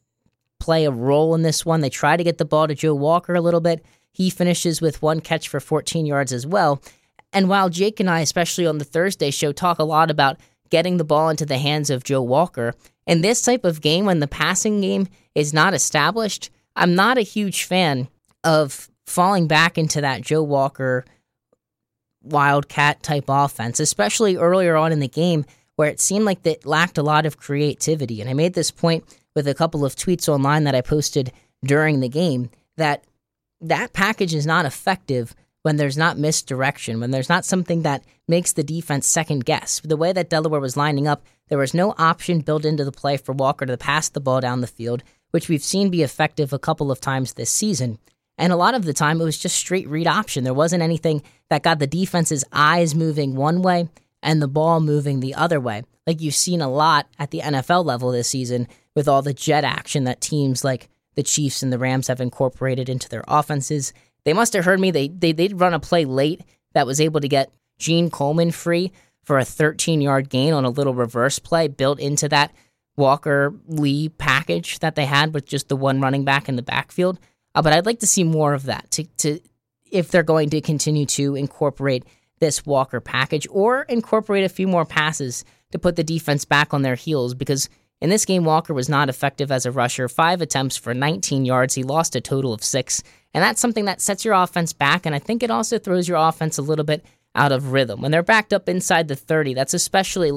play 0.59 0.85
a 0.85 0.91
role 0.91 1.35
in 1.35 1.43
this 1.43 1.65
one. 1.65 1.81
They 1.81 1.91
try 1.91 2.17
to 2.17 2.25
get 2.25 2.39
the 2.39 2.45
ball 2.45 2.67
to 2.69 2.75
Joe 2.75 2.95
Walker 2.95 3.35
a 3.35 3.41
little 3.41 3.61
bit. 3.61 3.85
He 4.13 4.31
finishes 4.31 4.81
with 4.81 5.03
one 5.03 5.21
catch 5.21 5.49
for 5.49 5.61
14 5.61 6.07
yards 6.07 6.33
as 6.33 6.47
well. 6.47 6.83
And 7.33 7.49
while 7.49 7.69
Jake 7.69 8.01
and 8.01 8.09
I, 8.09 8.21
especially 8.21 8.67
on 8.67 8.79
the 8.79 8.85
Thursday 8.85 9.31
show, 9.31 9.53
talk 9.53 9.79
a 9.79 9.85
lot 9.85 10.11
about 10.11 10.39
getting 10.71 10.97
the 10.97 11.05
ball 11.05 11.29
into 11.29 11.47
the 11.47 11.59
hands 11.59 11.91
of 11.91 12.05
Joe 12.05 12.23
Walker. 12.23 12.73
In 13.07 13.21
this 13.21 13.43
type 13.43 13.65
of 13.65 13.81
game, 13.81 14.07
when 14.07 14.21
the 14.21 14.27
passing 14.27 14.81
game 14.81 15.07
is 15.35 15.53
not 15.53 15.75
established, 15.75 16.51
I'm 16.75 16.95
not 16.95 17.19
a 17.19 17.23
huge 17.23 17.65
fan 17.65 18.09
of 18.43 18.91
falling 19.07 19.47
back 19.47 19.79
into 19.79 20.01
that 20.01 20.23
Joe 20.23 20.43
Walker 20.43 21.05
wildcat 22.23 23.03
type 23.03 23.27
offense, 23.29 23.81
especially 23.81 24.37
earlier 24.37 24.77
on 24.77 24.93
in 24.93 25.01
the 25.01 25.09
game 25.09 25.45
where 25.77 25.89
it 25.89 26.01
seemed 26.01 26.25
like 26.25 26.45
it 26.45 26.67
lacked 26.67 26.99
a 26.99 27.03
lot 27.03 27.27
of 27.27 27.39
creativity. 27.39 28.21
And 28.21 28.29
I 28.29 28.35
made 28.35 28.55
this 28.55 28.71
point 28.71 29.05
with 29.35 29.47
a 29.47 29.55
couple 29.55 29.85
of 29.85 29.95
tweets 29.95 30.29
online 30.29 30.65
that 30.65 30.75
I 30.75 30.81
posted 30.81 31.33
during 31.65 32.01
the 32.01 32.09
game 32.09 32.51
that 32.77 33.05
that 33.61 33.93
package 33.93 34.35
is 34.35 34.47
not 34.47 34.67
effective 34.67 35.35
when 35.63 35.77
there's 35.77 35.97
not 35.97 36.19
misdirection, 36.19 37.01
when 37.01 37.11
there's 37.11 37.29
not 37.29 37.45
something 37.45 37.83
that 37.83 38.05
makes 38.29 38.53
the 38.53 38.63
defense 38.63 39.07
second 39.09 39.45
guess. 39.45 39.81
The 39.81 39.97
way 39.97 40.13
that 40.13 40.31
Delaware 40.31 40.61
was 40.61 40.77
lining 40.77 41.09
up, 41.09 41.25
there 41.49 41.59
was 41.59 41.75
no 41.75 41.95
option 41.99 42.41
built 42.41 42.65
into 42.65 42.85
the 42.85 42.93
play 42.93 43.17
for 43.17 43.33
Walker 43.33 43.67
to 43.67 43.77
pass 43.77 44.09
the 44.09 44.21
ball 44.21 44.41
down 44.41 44.61
the 44.61 44.67
field, 44.67 45.03
which 45.33 45.49
we've 45.49 45.63
seen 45.63 45.91
be 45.91 46.03
effective 46.03 46.53
a 46.53 46.59
couple 46.59 46.91
of 46.91 47.01
times 47.01 47.33
this 47.33 47.51
season. 47.51 47.99
And 48.39 48.53
a 48.53 48.57
lot 48.57 48.75
of 48.75 48.85
the 48.85 48.93
time, 48.93 49.21
it 49.21 49.25
was 49.25 49.39
just 49.39 49.57
straight 49.57 49.89
read 49.89 50.07
option. 50.07 50.45
There 50.45 50.55
wasn't 50.55 50.83
anything 50.83 51.23
that 51.49 51.63
got 51.63 51.79
the 51.79 51.87
defense's 51.87 52.45
eyes 52.53 52.95
moving 52.95 53.35
one 53.35 53.63
way 53.63 53.89
and 54.27 54.43
the 54.43 54.49
ball 54.49 54.81
moving 54.81 55.21
the 55.21 55.35
other 55.35 55.61
way. 55.61 55.85
Like 56.07 56.21
you've 56.21 56.35
seen 56.35 56.61
a 56.61 56.69
lot 56.69 57.07
at 57.19 57.31
the 57.31 57.41
NFL 57.41 57.85
level 57.85 58.11
this 58.11 58.29
season 58.29 58.67
with 58.95 59.09
all 59.09 59.23
the 59.23 59.33
jet 59.33 59.65
action 59.65 60.05
that 60.05 60.21
teams 60.21 60.65
like 60.65 60.89
the 61.15 61.23
Chiefs 61.23 61.63
and 61.63 61.73
the 61.73 61.79
Rams 61.79 62.09
have 62.09 62.21
incorporated 62.21 62.89
into 62.89 63.09
their 63.09 63.25
offenses. 63.29 63.95
They 64.25 64.33
must 64.33 64.53
have 64.53 64.65
heard 64.65 64.81
me. 64.81 64.91
They 64.91 65.09
they 65.09 65.33
did 65.33 65.61
run 65.61 65.73
a 65.73 65.81
play 65.81 66.05
late 66.05 66.43
that 66.75 66.87
was 66.87 67.01
able 67.01 67.21
to 67.21 67.29
get 67.29 67.53
Gene 67.79 68.11
Coleman 68.11 68.51
free 68.51 68.93
for 69.23 69.39
a 69.39 69.45
13 69.45 70.01
yard 70.01 70.29
gain 70.29 70.53
on 70.53 70.65
a 70.65 70.71
little 70.71 70.95
reverse 70.95 71.39
play 71.39 71.69
built 71.69 72.01
into 72.01 72.29
that 72.29 72.53
Walker 72.97 73.55
Lee 73.67 74.09
package 74.09 74.81
that 74.81 74.97
they 74.97 75.07
had 75.07 75.35
with 75.35 75.47
just 75.47 75.69
the 75.69 75.77
one 75.77 76.01
running 76.01 76.25
back 76.25 76.49
in 76.49 76.57
the 76.57 76.63
backfield. 76.63 77.21
Uh, 77.55 77.63
but 77.63 77.73
I'd 77.73 77.87
like 77.87 78.01
to 78.01 78.07
see 78.07 78.25
more 78.25 78.55
of 78.55 78.65
that 78.65 78.91
to, 78.93 79.05
to 79.19 79.41
if 79.91 80.11
they're 80.11 80.23
going 80.23 80.51
to 80.51 80.61
continue 80.61 81.07
to 81.07 81.37
incorporate 81.37 82.05
this 82.39 82.67
Walker 82.67 83.01
package 83.01 83.47
or 83.51 83.83
incorporate 83.83 84.45
a 84.45 84.49
few 84.49 84.67
more 84.67 84.85
passes 84.85 85.45
to 85.73 85.79
put 85.79 85.97
the 85.97 86.05
defense 86.05 86.45
back 86.45 86.75
on 86.75 86.83
their 86.83 86.95
heels 86.95 87.35
because 87.35 87.69
in 88.01 88.11
this 88.11 88.27
game, 88.27 88.45
Walker 88.45 88.75
was 88.75 88.89
not 88.89 89.09
effective 89.09 89.51
as 89.51 89.65
a 89.65 89.73
rusher. 89.73 90.09
Five 90.09 90.43
attempts 90.43 90.77
for 90.77 90.93
19 90.93 91.45
yards. 91.47 91.75
He 91.75 91.83
lost 91.83 92.15
a 92.15 92.21
total 92.21 92.53
of 92.53 92.63
six. 92.63 93.03
And 93.33 93.43
that's 93.43 93.61
something 93.61 93.87
that 93.87 94.03
sets 94.03 94.25
your 94.25 94.35
offense 94.35 94.73
back. 94.73 95.07
And 95.07 95.15
I 95.15 95.19
think 95.19 95.43
it 95.43 95.51
also 95.51 95.79
throws 95.79 96.07
your 96.07 96.19
offense 96.19 96.59
a 96.59 96.63
little 96.63 96.85
bit 96.85 97.05
out 97.35 97.53
of 97.53 97.73
rhythm. 97.73 98.03
When 98.03 98.11
they're 98.11 98.23
backed 98.23 98.53
up 98.53 98.69
inside 98.69 99.09
the 99.09 99.17
30, 99.17 99.55
that's 99.55 99.75
especially 99.75 100.33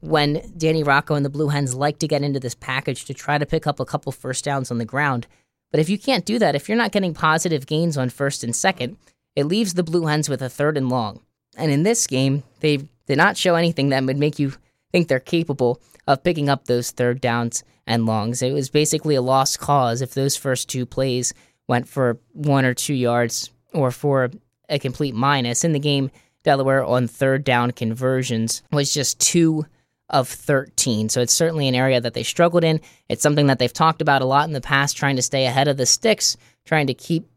when 0.00 0.42
Danny 0.56 0.82
Rocco 0.82 1.14
and 1.14 1.24
the 1.24 1.30
Blue 1.30 1.48
Hens 1.48 1.74
like 1.74 1.98
to 1.98 2.08
get 2.08 2.22
into 2.22 2.40
this 2.40 2.54
package 2.54 3.04
to 3.06 3.14
try 3.14 3.38
to 3.38 3.46
pick 3.46 3.66
up 3.66 3.80
a 3.80 3.84
couple 3.84 4.12
first 4.12 4.44
downs 4.44 4.70
on 4.70 4.78
the 4.78 4.84
ground. 4.84 5.26
But 5.70 5.80
if 5.80 5.88
you 5.88 5.98
can't 5.98 6.24
do 6.24 6.38
that, 6.38 6.54
if 6.54 6.68
you're 6.68 6.78
not 6.78 6.92
getting 6.92 7.14
positive 7.14 7.66
gains 7.66 7.96
on 7.96 8.10
first 8.10 8.44
and 8.44 8.54
second, 8.54 8.96
it 9.34 9.44
leaves 9.44 9.74
the 9.74 9.82
Blue 9.82 10.06
Hens 10.06 10.28
with 10.28 10.40
a 10.40 10.48
third 10.48 10.76
and 10.76 10.88
long. 10.88 11.20
And 11.58 11.70
in 11.70 11.82
this 11.82 12.06
game, 12.06 12.42
they 12.60 12.78
did 13.06 13.18
not 13.18 13.36
show 13.36 13.54
anything 13.54 13.90
that 13.90 14.04
would 14.04 14.18
make 14.18 14.38
you 14.38 14.52
think 14.92 15.08
they're 15.08 15.20
capable 15.20 15.80
of 16.06 16.24
picking 16.24 16.48
up 16.48 16.64
those 16.64 16.90
third 16.90 17.20
downs 17.20 17.64
and 17.86 18.06
longs. 18.06 18.42
It 18.42 18.52
was 18.52 18.70
basically 18.70 19.14
a 19.14 19.22
lost 19.22 19.58
cause 19.58 20.02
if 20.02 20.14
those 20.14 20.36
first 20.36 20.68
two 20.68 20.86
plays 20.86 21.34
went 21.66 21.88
for 21.88 22.18
one 22.32 22.64
or 22.64 22.74
two 22.74 22.94
yards 22.94 23.50
or 23.72 23.90
for 23.90 24.30
a 24.68 24.78
complete 24.78 25.14
minus. 25.14 25.64
In 25.64 25.72
the 25.72 25.78
game, 25.78 26.10
Delaware 26.42 26.84
on 26.84 27.08
third 27.08 27.44
down 27.44 27.72
conversions 27.72 28.62
was 28.72 28.92
just 28.94 29.20
two 29.20 29.66
of 30.10 30.28
13. 30.28 31.08
So 31.08 31.20
it's 31.20 31.34
certainly 31.34 31.68
an 31.68 31.74
area 31.74 32.00
that 32.00 32.14
they 32.14 32.22
struggled 32.22 32.64
in. 32.64 32.80
It's 33.08 33.22
something 33.22 33.48
that 33.48 33.58
they've 33.58 33.72
talked 33.72 34.00
about 34.00 34.22
a 34.22 34.26
lot 34.26 34.46
in 34.46 34.54
the 34.54 34.60
past, 34.60 34.96
trying 34.96 35.16
to 35.16 35.22
stay 35.22 35.44
ahead 35.44 35.68
of 35.68 35.76
the 35.76 35.84
sticks, 35.84 36.36
trying 36.64 36.86
to 36.86 36.94
keep 36.94 37.28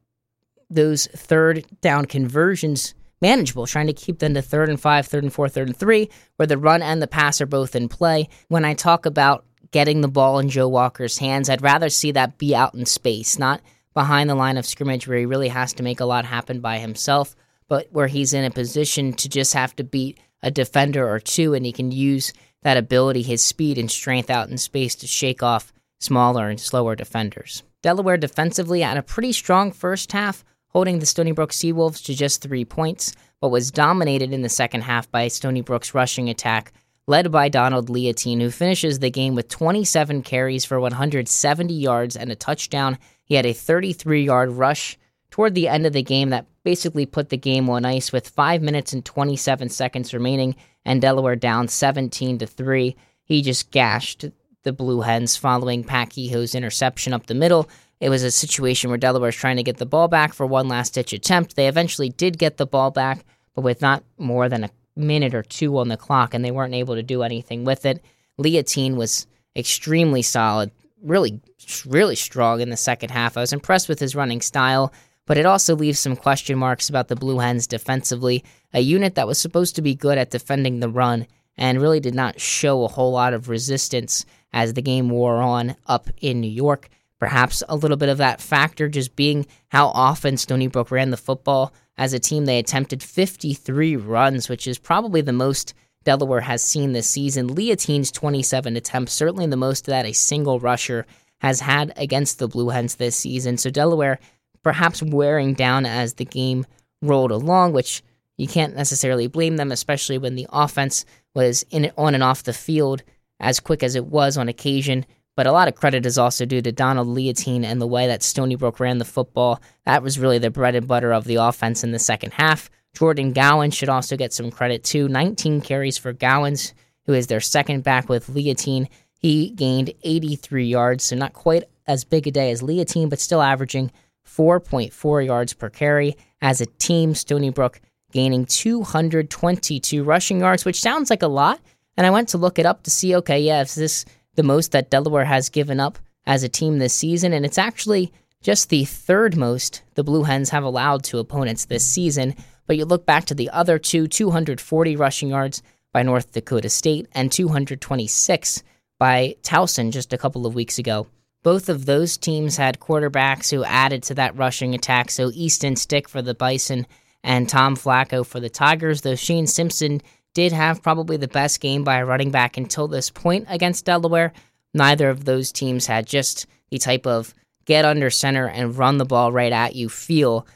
those 0.69 1.07
third 1.07 1.65
down 1.81 2.05
conversions 2.05 2.93
manageable, 3.21 3.65
trying 3.65 3.87
to 3.87 3.93
keep 3.93 4.19
them 4.19 4.33
to 4.33 4.41
third 4.41 4.69
and 4.69 4.79
five, 4.79 5.05
third 5.05 5.23
and 5.23 5.33
four, 5.33 5.47
third 5.47 5.67
and 5.67 5.77
three, 5.77 6.09
where 6.35 6.47
the 6.47 6.57
run 6.57 6.81
and 6.81 7.01
the 7.01 7.07
pass 7.07 7.41
are 7.41 7.45
both 7.45 7.75
in 7.75 7.87
play. 7.87 8.27
When 8.47 8.65
I 8.65 8.73
talk 8.73 9.05
about 9.05 9.45
getting 9.71 10.01
the 10.01 10.07
ball 10.07 10.39
in 10.39 10.49
Joe 10.49 10.67
Walker's 10.67 11.17
hands, 11.17 11.49
I'd 11.49 11.61
rather 11.61 11.89
see 11.89 12.11
that 12.11 12.37
be 12.37 12.55
out 12.55 12.73
in 12.73 12.85
space, 12.85 13.39
not 13.39 13.61
behind 13.93 14.29
the 14.29 14.35
line 14.35 14.57
of 14.57 14.65
scrimmage 14.65 15.07
where 15.07 15.17
he 15.17 15.25
really 15.25 15.49
has 15.49 15.73
to 15.73 15.83
make 15.83 15.99
a 15.99 16.05
lot 16.05 16.25
happen 16.25 16.59
by 16.61 16.79
himself, 16.79 17.35
but 17.67 17.87
where 17.91 18.07
he's 18.07 18.33
in 18.33 18.45
a 18.45 18.51
position 18.51 19.13
to 19.13 19.29
just 19.29 19.53
have 19.53 19.75
to 19.75 19.83
beat 19.83 20.19
a 20.41 20.51
defender 20.51 21.07
or 21.07 21.19
two 21.19 21.53
and 21.53 21.65
he 21.65 21.71
can 21.71 21.91
use 21.91 22.33
that 22.63 22.77
ability, 22.77 23.21
his 23.21 23.43
speed 23.43 23.77
and 23.77 23.89
strength 23.89 24.29
out 24.29 24.49
in 24.49 24.57
space 24.57 24.95
to 24.95 25.07
shake 25.07 25.43
off 25.43 25.73
smaller 25.99 26.49
and 26.49 26.59
slower 26.59 26.95
defenders. 26.95 27.63
Delaware 27.81 28.17
defensively 28.17 28.81
had 28.81 28.97
a 28.97 29.03
pretty 29.03 29.31
strong 29.31 29.71
first 29.71 30.11
half, 30.11 30.43
holding 30.73 30.99
the 30.99 31.05
Stony 31.05 31.31
Brook 31.31 31.51
Seawolves 31.51 32.03
to 32.05 32.15
just 32.15 32.41
three 32.41 32.65
points, 32.65 33.13
but 33.39 33.49
was 33.49 33.71
dominated 33.71 34.33
in 34.33 34.41
the 34.41 34.49
second 34.49 34.81
half 34.81 35.09
by 35.11 35.27
Stony 35.27 35.61
Brook's 35.61 35.93
rushing 35.93 36.29
attack, 36.29 36.71
led 37.07 37.31
by 37.31 37.49
Donald 37.49 37.89
Liotine, 37.89 38.41
who 38.41 38.49
finishes 38.49 38.99
the 38.99 39.09
game 39.09 39.35
with 39.35 39.49
27 39.49 40.21
carries 40.23 40.65
for 40.65 40.79
170 40.79 41.73
yards 41.73 42.15
and 42.15 42.31
a 42.31 42.35
touchdown. 42.35 42.97
He 43.23 43.35
had 43.35 43.45
a 43.45 43.53
33 43.53 44.23
yard 44.23 44.51
rush 44.51 44.97
toward 45.29 45.55
the 45.55 45.67
end 45.67 45.85
of 45.85 45.93
the 45.93 46.03
game 46.03 46.29
that 46.29 46.45
basically 46.63 47.05
put 47.05 47.29
the 47.29 47.37
game 47.37 47.69
on 47.69 47.85
ice 47.85 48.11
with 48.11 48.29
5 48.29 48.61
minutes 48.61 48.93
and 48.93 49.03
27 49.03 49.69
seconds 49.69 50.13
remaining 50.13 50.55
and 50.85 51.01
Delaware 51.01 51.35
down 51.35 51.67
17 51.67 52.39
to 52.39 52.47
3. 52.47 52.95
He 53.23 53.41
just 53.41 53.71
gashed 53.71 54.25
the 54.63 54.73
Blue 54.73 55.01
Hens 55.01 55.35
following 55.35 55.83
Pat 55.83 56.17
interception 56.17 57.13
up 57.13 57.25
the 57.25 57.33
middle. 57.33 57.69
It 58.01 58.09
was 58.09 58.23
a 58.23 58.31
situation 58.31 58.89
where 58.89 58.97
Delaware 58.97 59.27
was 59.27 59.35
trying 59.35 59.55
to 59.55 59.63
get 59.63 59.77
the 59.77 59.85
ball 59.85 60.09
back 60.09 60.33
for 60.33 60.45
one 60.45 60.67
last 60.67 60.95
ditch 60.95 61.13
attempt. 61.13 61.55
They 61.55 61.67
eventually 61.67 62.09
did 62.09 62.37
get 62.37 62.57
the 62.57 62.65
ball 62.65 62.91
back, 62.91 63.23
but 63.55 63.61
with 63.61 63.81
not 63.81 64.03
more 64.17 64.49
than 64.49 64.65
a 64.65 64.71
minute 64.95 65.33
or 65.33 65.43
two 65.43 65.77
on 65.77 65.87
the 65.87 65.95
clock, 65.95 66.33
and 66.33 66.43
they 66.43 66.51
weren't 66.51 66.73
able 66.73 66.95
to 66.95 67.03
do 67.03 67.23
anything 67.23 67.63
with 67.63 67.85
it. 67.85 68.03
Liotine 68.37 68.95
was 68.95 69.27
extremely 69.55 70.21
solid, 70.21 70.71
really, 71.01 71.39
really 71.85 72.15
strong 72.15 72.59
in 72.59 72.69
the 72.69 72.77
second 72.77 73.11
half. 73.11 73.37
I 73.37 73.41
was 73.41 73.53
impressed 73.53 73.87
with 73.87 73.99
his 73.99 74.15
running 74.15 74.41
style 74.41 74.91
but 75.31 75.37
it 75.37 75.45
also 75.45 75.75
leaves 75.75 75.99
some 75.99 76.15
question 76.15 76.57
marks 76.57 76.89
about 76.89 77.07
the 77.07 77.15
Blue 77.15 77.39
Hens 77.39 77.67
defensively, 77.67 78.43
a 78.73 78.79
unit 78.79 79.15
that 79.15 79.27
was 79.27 79.37
supposed 79.37 79.75
to 79.75 79.81
be 79.81 79.95
good 79.95 80.17
at 80.17 80.31
defending 80.31 80.79
the 80.79 80.89
run 80.89 81.27
and 81.57 81.81
really 81.81 81.99
did 81.99 82.15
not 82.15 82.39
show 82.39 82.83
a 82.83 82.89
whole 82.89 83.11
lot 83.11 83.33
of 83.33 83.49
resistance 83.49 84.25
as 84.51 84.73
the 84.73 84.81
game 84.81 85.09
wore 85.09 85.37
on 85.37 85.75
up 85.87 86.09
in 86.19 86.41
New 86.41 86.51
York. 86.51 86.89
Perhaps 87.21 87.61
a 87.69 87.75
little 87.75 87.97
bit 87.97 88.09
of 88.09 88.17
that 88.17 88.41
factor 88.41 88.89
just 88.89 89.15
being 89.15 89.45
how 89.69 89.89
often 89.89 90.37
Stony 90.37 90.65
Brook 90.65 90.89
ran 90.89 91.11
the 91.11 91.17
football. 91.17 91.71
As 91.95 92.13
a 92.13 92.19
team, 92.19 92.45
they 92.45 92.57
attempted 92.57 93.03
53 93.03 93.95
runs, 93.95 94.49
which 94.49 94.65
is 94.65 94.79
probably 94.79 95.21
the 95.21 95.31
most 95.31 95.75
Delaware 96.03 96.41
has 96.41 96.63
seen 96.63 96.93
this 96.93 97.07
season. 97.07 97.47
Liotine's 97.47 98.11
27 98.11 98.75
attempts, 98.75 99.13
certainly 99.13 99.45
the 99.45 99.55
most 99.55 99.85
that 99.85 100.07
a 100.07 100.13
single 100.13 100.59
rusher 100.59 101.05
has 101.41 101.59
had 101.59 101.93
against 101.95 102.39
the 102.39 102.47
Blue 102.47 102.69
Hens 102.69 102.95
this 102.95 103.17
season. 103.17 103.55
So 103.59 103.69
Delaware 103.69 104.17
perhaps 104.63 105.03
wearing 105.03 105.53
down 105.53 105.85
as 105.85 106.15
the 106.15 106.25
game 106.25 106.65
rolled 107.03 107.29
along, 107.29 107.73
which 107.73 108.01
you 108.39 108.47
can't 108.47 108.75
necessarily 108.75 109.27
blame 109.27 109.57
them, 109.57 109.71
especially 109.71 110.17
when 110.17 110.33
the 110.33 110.47
offense 110.49 111.05
was 111.35 111.63
in 111.69 111.91
on 111.99 112.15
and 112.15 112.23
off 112.23 112.41
the 112.41 112.51
field 112.51 113.03
as 113.39 113.59
quick 113.59 113.83
as 113.83 113.95
it 113.95 114.07
was 114.07 114.37
on 114.39 114.49
occasion. 114.49 115.05
But 115.35 115.47
a 115.47 115.51
lot 115.51 115.67
of 115.67 115.75
credit 115.75 116.05
is 116.05 116.17
also 116.17 116.45
due 116.45 116.61
to 116.61 116.71
Donald 116.71 117.07
Liotine 117.07 117.63
and 117.63 117.81
the 117.81 117.87
way 117.87 118.07
that 118.07 118.23
Stony 118.23 118.55
Brook 118.55 118.79
ran 118.79 118.97
the 118.97 119.05
football. 119.05 119.61
That 119.85 120.03
was 120.03 120.19
really 120.19 120.39
the 120.39 120.49
bread 120.49 120.75
and 120.75 120.87
butter 120.87 121.13
of 121.13 121.23
the 121.23 121.35
offense 121.35 121.83
in 121.83 121.91
the 121.91 121.99
second 121.99 122.33
half. 122.33 122.69
Jordan 122.93 123.33
Gowins 123.33 123.73
should 123.73 123.89
also 123.89 124.17
get 124.17 124.33
some 124.33 124.51
credit 124.51 124.83
too. 124.83 125.07
19 125.07 125.61
carries 125.61 125.97
for 125.97 126.13
Gowins, 126.13 126.73
who 127.05 127.13
is 127.13 127.27
their 127.27 127.39
second 127.39 127.83
back 127.83 128.09
with 128.09 128.27
Liotine. 128.27 128.87
He 129.13 129.51
gained 129.51 129.93
83 130.03 130.65
yards, 130.65 131.05
so 131.05 131.15
not 131.15 131.33
quite 131.33 131.63
as 131.87 132.03
big 132.03 132.27
a 132.27 132.31
day 132.31 132.51
as 132.51 132.61
Liotine, 132.61 133.09
but 133.09 133.19
still 133.19 133.41
averaging 133.41 133.91
4.4 134.27 135.25
yards 135.25 135.53
per 135.53 135.69
carry. 135.69 136.15
As 136.41 136.59
a 136.59 136.65
team, 136.65 137.15
Stony 137.15 137.49
Brook 137.49 137.79
gaining 138.11 138.45
222 138.45 140.03
rushing 140.03 140.39
yards, 140.39 140.65
which 140.65 140.81
sounds 140.81 141.09
like 141.09 141.23
a 141.23 141.27
lot. 141.27 141.59
And 141.97 142.07
I 142.07 142.09
went 142.09 142.29
to 142.29 142.37
look 142.37 142.59
it 142.59 142.65
up 142.65 142.83
to 142.83 142.91
see, 142.91 143.15
okay, 143.15 143.39
yeah, 143.39 143.61
is 143.61 143.75
this 143.75 144.05
the 144.35 144.43
most 144.43 144.71
that 144.71 144.89
Delaware 144.89 145.25
has 145.25 145.49
given 145.49 145.79
up 145.79 145.99
as 146.25 146.43
a 146.43 146.49
team 146.49 146.77
this 146.77 146.93
season? 146.93 147.33
And 147.33 147.45
it's 147.45 147.57
actually 147.57 148.11
just 148.41 148.69
the 148.69 148.85
third 148.85 149.35
most 149.35 149.83
the 149.95 150.03
Blue 150.03 150.23
Hens 150.23 150.49
have 150.49 150.63
allowed 150.63 151.03
to 151.05 151.19
opponents 151.19 151.65
this 151.65 151.85
season. 151.85 152.35
But 152.67 152.77
you 152.77 152.85
look 152.85 153.05
back 153.05 153.25
to 153.25 153.35
the 153.35 153.49
other 153.49 153.77
two 153.77 154.07
240 154.07 154.95
rushing 154.95 155.29
yards 155.29 155.61
by 155.93 156.03
North 156.03 156.31
Dakota 156.31 156.69
State 156.69 157.07
and 157.11 157.31
226 157.31 158.63
by 158.97 159.35
Towson 159.43 159.91
just 159.91 160.13
a 160.13 160.17
couple 160.17 160.45
of 160.45 160.55
weeks 160.55 160.77
ago. 160.79 161.07
Both 161.43 161.69
of 161.69 161.85
those 161.85 162.17
teams 162.17 162.57
had 162.57 162.79
quarterbacks 162.79 163.49
who 163.49 163.63
added 163.63 164.03
to 164.03 164.13
that 164.15 164.37
rushing 164.37 164.75
attack. 164.75 165.09
So 165.09 165.31
Easton 165.33 165.75
Stick 165.75 166.07
for 166.07 166.21
the 166.21 166.35
Bison 166.35 166.85
and 167.23 167.49
Tom 167.49 167.75
Flacco 167.75 168.25
for 168.25 168.39
the 168.39 168.49
Tigers. 168.49 169.01
Though 169.01 169.15
Shane 169.15 169.47
Simpson 169.47 170.01
did 170.33 170.51
have 170.51 170.83
probably 170.83 171.17
the 171.17 171.27
best 171.27 171.59
game 171.59 171.83
by 171.83 171.97
a 171.97 172.05
running 172.05 172.31
back 172.31 172.57
until 172.57 172.87
this 172.87 173.09
point 173.09 173.45
against 173.49 173.85
Delaware, 173.85 174.33
neither 174.73 175.09
of 175.09 175.25
those 175.25 175.51
teams 175.51 175.87
had 175.87 176.05
just 176.05 176.47
the 176.69 176.77
type 176.77 177.05
of 177.05 177.33
get 177.65 177.85
under 177.85 178.09
center 178.09 178.47
and 178.47 178.77
run 178.77 178.97
the 178.97 179.05
ball 179.05 179.31
right 179.31 179.51
at 179.51 179.75
you 179.75 179.89
feel 179.89 180.47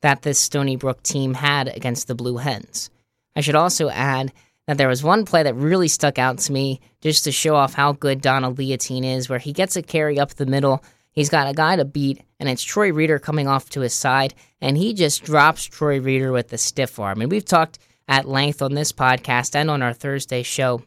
that 0.00 0.22
this 0.22 0.38
Stony 0.38 0.76
Brook 0.76 1.02
team 1.02 1.34
had 1.34 1.68
against 1.68 2.06
the 2.06 2.14
Blue 2.14 2.36
Hens. 2.36 2.90
I 3.36 3.40
should 3.40 3.54
also 3.54 3.88
add 3.88 4.32
that 4.66 4.76
there 4.76 4.88
was 4.88 5.02
one 5.02 5.24
play 5.24 5.42
that 5.42 5.54
really 5.54 5.88
stuck 5.88 6.18
out 6.18 6.38
to 6.38 6.52
me 6.52 6.80
just 7.00 7.24
to 7.24 7.32
show 7.32 7.54
off 7.54 7.74
how 7.74 7.92
good 7.92 8.20
Donald 8.20 8.58
Liotine 8.58 9.04
is, 9.04 9.28
where 9.28 9.38
he 9.38 9.52
gets 9.52 9.76
a 9.76 9.82
carry 9.82 10.18
up 10.18 10.34
the 10.34 10.46
middle. 10.46 10.84
He's 11.12 11.30
got 11.30 11.48
a 11.48 11.54
guy 11.54 11.76
to 11.76 11.84
beat, 11.84 12.22
and 12.38 12.48
it's 12.48 12.62
Troy 12.62 12.92
Reeder 12.92 13.18
coming 13.18 13.48
off 13.48 13.70
to 13.70 13.80
his 13.80 13.94
side, 13.94 14.34
and 14.60 14.76
he 14.76 14.92
just 14.92 15.24
drops 15.24 15.64
Troy 15.64 16.00
Reeder 16.00 16.32
with 16.32 16.48
the 16.48 16.58
stiff 16.58 16.98
arm. 16.98 17.22
And 17.22 17.30
we've 17.30 17.44
talked 17.44 17.78
at 18.08 18.26
length 18.26 18.62
on 18.62 18.74
this 18.74 18.90
podcast 18.90 19.54
and 19.54 19.70
on 19.70 19.82
our 19.82 19.92
Thursday 19.92 20.42
show 20.42 20.82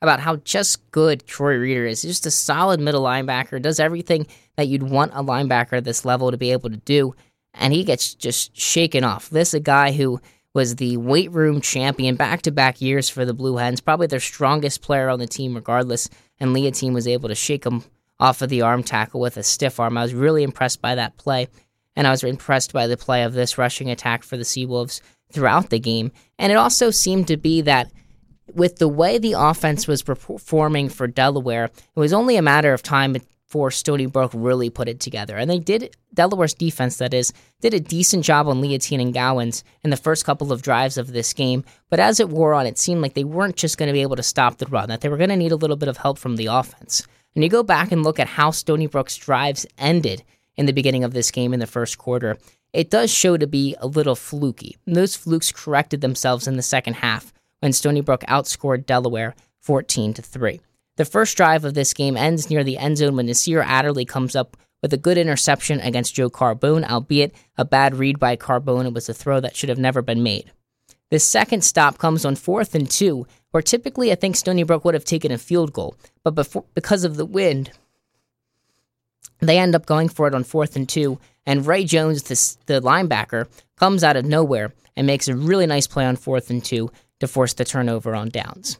about 0.00 0.20
how 0.20 0.36
just 0.36 0.88
good 0.90 1.26
Troy 1.26 1.56
Reeder 1.56 1.86
is. 1.86 2.02
He's 2.02 2.12
just 2.12 2.26
a 2.26 2.30
solid 2.30 2.78
middle 2.78 3.02
linebacker, 3.02 3.60
does 3.60 3.80
everything 3.80 4.26
that 4.56 4.68
you'd 4.68 4.82
want 4.82 5.12
a 5.12 5.24
linebacker 5.24 5.78
at 5.78 5.84
this 5.84 6.04
level 6.04 6.30
to 6.30 6.36
be 6.36 6.52
able 6.52 6.70
to 6.70 6.76
do, 6.76 7.14
and 7.54 7.72
he 7.72 7.82
gets 7.82 8.14
just 8.14 8.56
shaken 8.56 9.02
off. 9.02 9.30
This 9.30 9.54
a 9.54 9.60
guy 9.60 9.92
who 9.92 10.20
was 10.54 10.76
the 10.76 10.96
weight 10.96 11.30
room 11.32 11.60
champion 11.60 12.16
back 12.16 12.42
to 12.42 12.50
back 12.50 12.80
years 12.80 13.08
for 13.08 13.24
the 13.24 13.34
Blue 13.34 13.56
Hens, 13.56 13.80
probably 13.80 14.06
their 14.06 14.20
strongest 14.20 14.82
player 14.82 15.08
on 15.08 15.18
the 15.18 15.26
team, 15.26 15.54
regardless. 15.54 16.08
And 16.40 16.54
Liotine 16.54 16.94
was 16.94 17.08
able 17.08 17.28
to 17.28 17.34
shake 17.34 17.66
him 17.66 17.84
off 18.20 18.42
of 18.42 18.48
the 18.48 18.62
arm 18.62 18.82
tackle 18.82 19.20
with 19.20 19.36
a 19.36 19.42
stiff 19.42 19.78
arm. 19.78 19.98
I 19.98 20.02
was 20.02 20.14
really 20.14 20.42
impressed 20.42 20.80
by 20.80 20.94
that 20.94 21.16
play, 21.16 21.48
and 21.96 22.06
I 22.06 22.10
was 22.10 22.24
impressed 22.24 22.72
by 22.72 22.86
the 22.86 22.96
play 22.96 23.24
of 23.24 23.32
this 23.32 23.58
rushing 23.58 23.90
attack 23.90 24.22
for 24.22 24.36
the 24.36 24.44
Seawolves 24.44 25.00
throughout 25.32 25.70
the 25.70 25.78
game. 25.78 26.12
And 26.38 26.52
it 26.52 26.56
also 26.56 26.90
seemed 26.90 27.28
to 27.28 27.36
be 27.36 27.60
that 27.62 27.90
with 28.54 28.76
the 28.76 28.88
way 28.88 29.18
the 29.18 29.34
offense 29.34 29.86
was 29.86 30.02
performing 30.02 30.88
for 30.88 31.06
Delaware, 31.06 31.64
it 31.64 32.00
was 32.00 32.12
only 32.12 32.36
a 32.36 32.42
matter 32.42 32.72
of 32.72 32.82
time 32.82 33.12
before 33.12 33.70
Stony 33.70 34.06
Brook 34.06 34.32
really 34.34 34.70
put 34.70 34.88
it 34.88 35.00
together. 35.00 35.36
And 35.36 35.50
they 35.50 35.58
did, 35.58 35.96
Delaware's 36.14 36.54
defense, 36.54 36.96
that 36.98 37.14
is, 37.14 37.32
did 37.60 37.74
a 37.74 37.80
decent 37.80 38.24
job 38.24 38.48
on 38.48 38.60
Liotine 38.60 39.00
and 39.00 39.14
Gowins 39.14 39.62
in 39.82 39.90
the 39.90 39.96
first 39.96 40.24
couple 40.24 40.52
of 40.52 40.62
drives 40.62 40.98
of 40.98 41.12
this 41.12 41.32
game. 41.32 41.64
But 41.90 42.00
as 42.00 42.20
it 42.20 42.30
wore 42.30 42.54
on, 42.54 42.66
it 42.66 42.78
seemed 42.78 43.02
like 43.02 43.14
they 43.14 43.24
weren't 43.24 43.56
just 43.56 43.78
going 43.78 43.88
to 43.88 43.92
be 43.92 44.02
able 44.02 44.16
to 44.16 44.22
stop 44.22 44.58
the 44.58 44.66
run, 44.66 44.88
that 44.88 45.00
they 45.00 45.08
were 45.08 45.16
going 45.16 45.30
to 45.30 45.36
need 45.36 45.52
a 45.52 45.56
little 45.56 45.76
bit 45.76 45.88
of 45.88 45.98
help 45.98 46.18
from 46.18 46.36
the 46.36 46.46
offense. 46.46 47.06
And 47.34 47.44
you 47.44 47.50
go 47.50 47.62
back 47.62 47.92
and 47.92 48.02
look 48.02 48.18
at 48.18 48.26
how 48.26 48.50
Stony 48.50 48.86
Brook's 48.86 49.16
drives 49.16 49.66
ended 49.78 50.24
in 50.56 50.66
the 50.66 50.72
beginning 50.72 51.04
of 51.04 51.12
this 51.12 51.30
game 51.30 51.54
in 51.54 51.60
the 51.60 51.66
first 51.66 51.98
quarter, 51.98 52.36
it 52.72 52.90
does 52.90 53.10
show 53.10 53.36
to 53.36 53.46
be 53.46 53.74
a 53.80 53.86
little 53.86 54.16
fluky. 54.16 54.76
Those 54.86 55.16
flukes 55.16 55.52
corrected 55.52 56.00
themselves 56.00 56.46
in 56.46 56.56
the 56.56 56.62
second 56.62 56.94
half 56.94 57.32
when 57.60 57.72
Stony 57.72 58.00
Brook 58.00 58.22
outscored 58.28 58.86
Delaware 58.86 59.34
14 59.60 60.14
to 60.14 60.22
3. 60.22 60.60
The 60.96 61.04
first 61.04 61.36
drive 61.36 61.64
of 61.64 61.74
this 61.74 61.94
game 61.94 62.16
ends 62.16 62.50
near 62.50 62.64
the 62.64 62.78
end 62.78 62.98
zone 62.98 63.16
when 63.16 63.26
Nasir 63.26 63.62
Adderley 63.62 64.04
comes 64.04 64.34
up 64.34 64.56
with 64.82 64.92
a 64.92 64.98
good 64.98 65.18
interception 65.18 65.80
against 65.80 66.14
Joe 66.14 66.30
Carbone, 66.30 66.88
albeit 66.88 67.34
a 67.56 67.64
bad 67.64 67.96
read 67.96 68.18
by 68.18 68.36
Carbone. 68.36 68.86
It 68.86 68.94
was 68.94 69.08
a 69.08 69.14
throw 69.14 69.40
that 69.40 69.56
should 69.56 69.68
have 69.68 69.78
never 69.78 70.02
been 70.02 70.22
made. 70.22 70.52
The 71.10 71.18
second 71.18 71.64
stop 71.64 71.98
comes 71.98 72.24
on 72.24 72.36
fourth 72.36 72.74
and 72.74 72.88
two, 72.88 73.26
where 73.50 73.62
typically 73.62 74.12
I 74.12 74.14
think 74.14 74.36
Stony 74.36 74.62
Brook 74.62 74.84
would 74.84 74.94
have 74.94 75.04
taken 75.04 75.32
a 75.32 75.38
field 75.38 75.72
goal, 75.72 75.96
but 76.22 76.34
before, 76.34 76.64
because 76.74 77.04
of 77.04 77.16
the 77.16 77.24
wind, 77.24 77.70
they 79.40 79.58
end 79.58 79.74
up 79.74 79.86
going 79.86 80.08
for 80.08 80.26
it 80.26 80.34
on 80.34 80.44
fourth 80.44 80.76
and 80.76 80.88
two, 80.88 81.18
and 81.48 81.66
Ray 81.66 81.84
Jones, 81.84 82.22
the, 82.66 82.80
linebacker, 82.82 83.48
comes 83.78 84.04
out 84.04 84.16
of 84.16 84.26
nowhere 84.26 84.74
and 84.94 85.06
makes 85.06 85.28
a 85.28 85.34
really 85.34 85.66
nice 85.66 85.86
play 85.86 86.04
on 86.04 86.14
fourth 86.14 86.50
and 86.50 86.62
two 86.62 86.90
to 87.20 87.26
force 87.26 87.54
the 87.54 87.64
turnover 87.64 88.14
on 88.14 88.28
downs. 88.28 88.78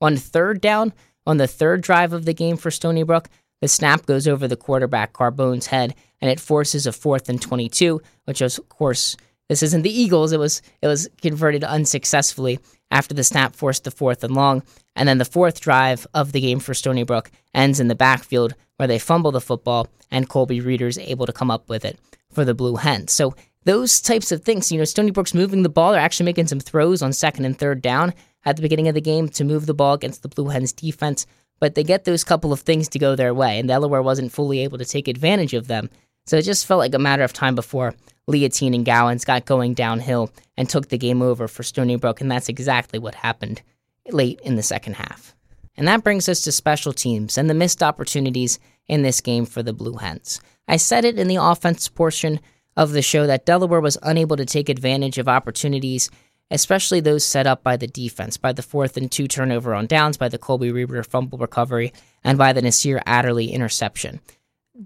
On 0.00 0.16
third 0.16 0.60
down, 0.60 0.92
on 1.24 1.36
the 1.36 1.46
third 1.46 1.82
drive 1.82 2.12
of 2.12 2.24
the 2.24 2.34
game 2.34 2.56
for 2.56 2.72
Stony 2.72 3.04
Brook, 3.04 3.28
the 3.60 3.68
snap 3.68 4.06
goes 4.06 4.26
over 4.26 4.48
the 4.48 4.56
quarterback 4.56 5.12
Carbone's 5.12 5.68
head, 5.68 5.94
and 6.20 6.32
it 6.32 6.40
forces 6.40 6.84
a 6.84 6.92
fourth 6.92 7.28
and 7.28 7.40
22, 7.40 8.02
which 8.24 8.40
of 8.40 8.68
course, 8.68 9.16
this 9.48 9.62
isn't 9.62 9.82
the 9.82 9.96
Eagles. 9.96 10.32
It 10.32 10.40
was 10.40 10.62
it 10.82 10.88
was 10.88 11.08
converted 11.22 11.62
unsuccessfully 11.62 12.58
after 12.90 13.14
the 13.14 13.24
snap 13.24 13.56
forced 13.56 13.84
the 13.84 13.90
fourth 13.90 14.22
and 14.24 14.34
long, 14.34 14.62
and 14.94 15.08
then 15.08 15.18
the 15.18 15.24
fourth 15.24 15.60
drive 15.60 16.06
of 16.14 16.32
the 16.32 16.40
game 16.40 16.60
for 16.60 16.74
Stony 16.74 17.02
Brook 17.02 17.30
ends 17.52 17.80
in 17.80 17.88
the 17.88 17.94
backfield 17.94 18.54
where 18.76 18.88
they 18.88 18.98
fumble 18.98 19.32
the 19.32 19.40
football, 19.40 19.88
and 20.10 20.28
Colby 20.28 20.60
Reeder's 20.60 20.98
able 20.98 21.26
to 21.26 21.32
come 21.32 21.50
up 21.50 21.68
with 21.68 21.84
it 21.84 21.98
for 22.30 22.44
the 22.44 22.54
Blue 22.54 22.76
Hens. 22.76 23.12
So 23.12 23.34
those 23.64 24.00
types 24.00 24.32
of 24.32 24.42
things, 24.42 24.70
you 24.70 24.78
know, 24.78 24.84
Stony 24.84 25.10
Brook's 25.10 25.34
moving 25.34 25.62
the 25.62 25.68
ball. 25.68 25.92
They're 25.92 26.00
actually 26.00 26.26
making 26.26 26.48
some 26.48 26.60
throws 26.60 27.02
on 27.02 27.12
second 27.12 27.44
and 27.44 27.58
third 27.58 27.80
down 27.82 28.12
at 28.44 28.56
the 28.56 28.62
beginning 28.62 28.88
of 28.88 28.94
the 28.94 29.00
game 29.00 29.28
to 29.30 29.44
move 29.44 29.66
the 29.66 29.74
ball 29.74 29.94
against 29.94 30.22
the 30.22 30.28
Blue 30.28 30.48
Hens 30.48 30.72
defense, 30.72 31.26
but 31.60 31.74
they 31.74 31.82
get 31.84 32.04
those 32.04 32.24
couple 32.24 32.52
of 32.52 32.60
things 32.60 32.88
to 32.88 32.98
go 32.98 33.16
their 33.16 33.32
way, 33.32 33.58
and 33.58 33.68
Delaware 33.68 34.02
wasn't 34.02 34.32
fully 34.32 34.60
able 34.60 34.78
to 34.78 34.84
take 34.84 35.08
advantage 35.08 35.54
of 35.54 35.66
them. 35.66 35.88
So 36.26 36.36
it 36.36 36.42
just 36.42 36.66
felt 36.66 36.78
like 36.78 36.94
a 36.94 36.98
matter 36.98 37.22
of 37.22 37.32
time 37.32 37.54
before 37.54 37.94
Liotine 38.28 38.74
and 38.74 38.86
Gowins 38.86 39.26
got 39.26 39.44
going 39.44 39.74
downhill 39.74 40.30
and 40.56 40.68
took 40.68 40.88
the 40.88 40.98
game 40.98 41.22
over 41.22 41.48
for 41.48 41.62
Stony 41.62 41.96
Brook, 41.96 42.20
and 42.20 42.30
that's 42.30 42.48
exactly 42.48 42.98
what 42.98 43.14
happened 43.14 43.62
late 44.10 44.40
in 44.42 44.56
the 44.56 44.62
second 44.62 44.94
half. 44.94 45.34
And 45.76 45.88
that 45.88 46.04
brings 46.04 46.28
us 46.28 46.42
to 46.42 46.52
special 46.52 46.92
teams 46.92 47.36
and 47.36 47.50
the 47.50 47.54
missed 47.54 47.82
opportunities 47.82 48.58
in 48.86 49.02
this 49.02 49.20
game 49.20 49.44
for 49.44 49.62
the 49.62 49.72
Blue 49.72 49.94
Hens. 49.94 50.40
I 50.68 50.76
said 50.76 51.04
it 51.04 51.18
in 51.18 51.28
the 51.28 51.36
offense 51.36 51.88
portion 51.88 52.40
of 52.76 52.92
the 52.92 53.02
show 53.02 53.26
that 53.26 53.46
Delaware 53.46 53.80
was 53.80 53.98
unable 54.02 54.36
to 54.36 54.46
take 54.46 54.68
advantage 54.68 55.18
of 55.18 55.28
opportunities 55.28 56.10
especially 56.50 57.00
those 57.00 57.24
set 57.24 57.46
up 57.46 57.62
by 57.62 57.76
the 57.76 57.86
defense, 57.86 58.36
by 58.36 58.52
the 58.52 58.62
fourth 58.62 58.96
and 58.96 59.10
two 59.10 59.26
turnover 59.26 59.74
on 59.74 59.86
downs, 59.86 60.16
by 60.16 60.28
the 60.28 60.38
Colby 60.38 60.70
Reeder 60.70 61.02
fumble 61.02 61.38
recovery, 61.38 61.92
and 62.22 62.38
by 62.38 62.52
the 62.52 62.62
Nasir 62.62 63.02
Adderley 63.06 63.50
interception. 63.50 64.20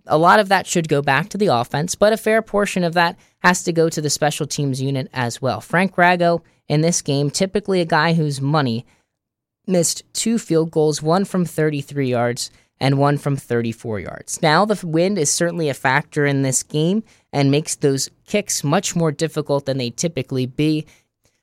A 0.07 0.19
lot 0.19 0.41
of 0.41 0.49
that 0.49 0.67
should 0.67 0.89
go 0.89 1.01
back 1.01 1.29
to 1.31 1.39
the 1.39 1.47
offense, 1.47 1.95
but 1.95 2.13
a 2.13 2.19
fair 2.19 2.43
portion 2.43 2.85
of 2.85 2.95
that 2.95 3.19
has 3.41 3.63
to 3.65 3.73
go 3.73 3.89
to 3.89 4.01
the 4.01 4.11
special 4.11 4.47
teams 4.47 4.83
unit 4.83 5.09
as 5.13 5.41
well. 5.41 5.61
Frank 5.61 5.97
Raggo 5.97 6.43
in 6.69 6.83
this 6.83 7.01
game, 7.01 7.31
typically 7.31 7.81
a 7.81 7.87
guy 7.87 8.13
whose 8.13 8.41
money 8.41 8.85
missed 9.67 10.03
two 10.13 10.39
field 10.39 10.71
goals, 10.71 11.03
one 11.03 11.25
from 11.25 11.45
33 11.45 12.09
yards 12.09 12.51
and 12.81 12.99
one 12.99 13.19
from 13.19 13.37
34 13.37 14.01
yards. 14.01 14.43
Now, 14.43 14.65
the 14.65 14.87
wind 14.87 15.19
is 15.19 15.31
certainly 15.31 15.69
a 15.69 15.75
factor 15.75 16.27
in 16.27 16.43
this 16.43 16.63
game 16.63 17.03
and 17.33 17.51
makes 17.51 17.77
those 17.77 18.11
kicks 18.27 18.63
much 18.63 18.95
more 18.95 19.11
difficult 19.11 19.67
than 19.67 19.79
they 19.79 19.91
typically 19.91 20.47
be 20.47 20.87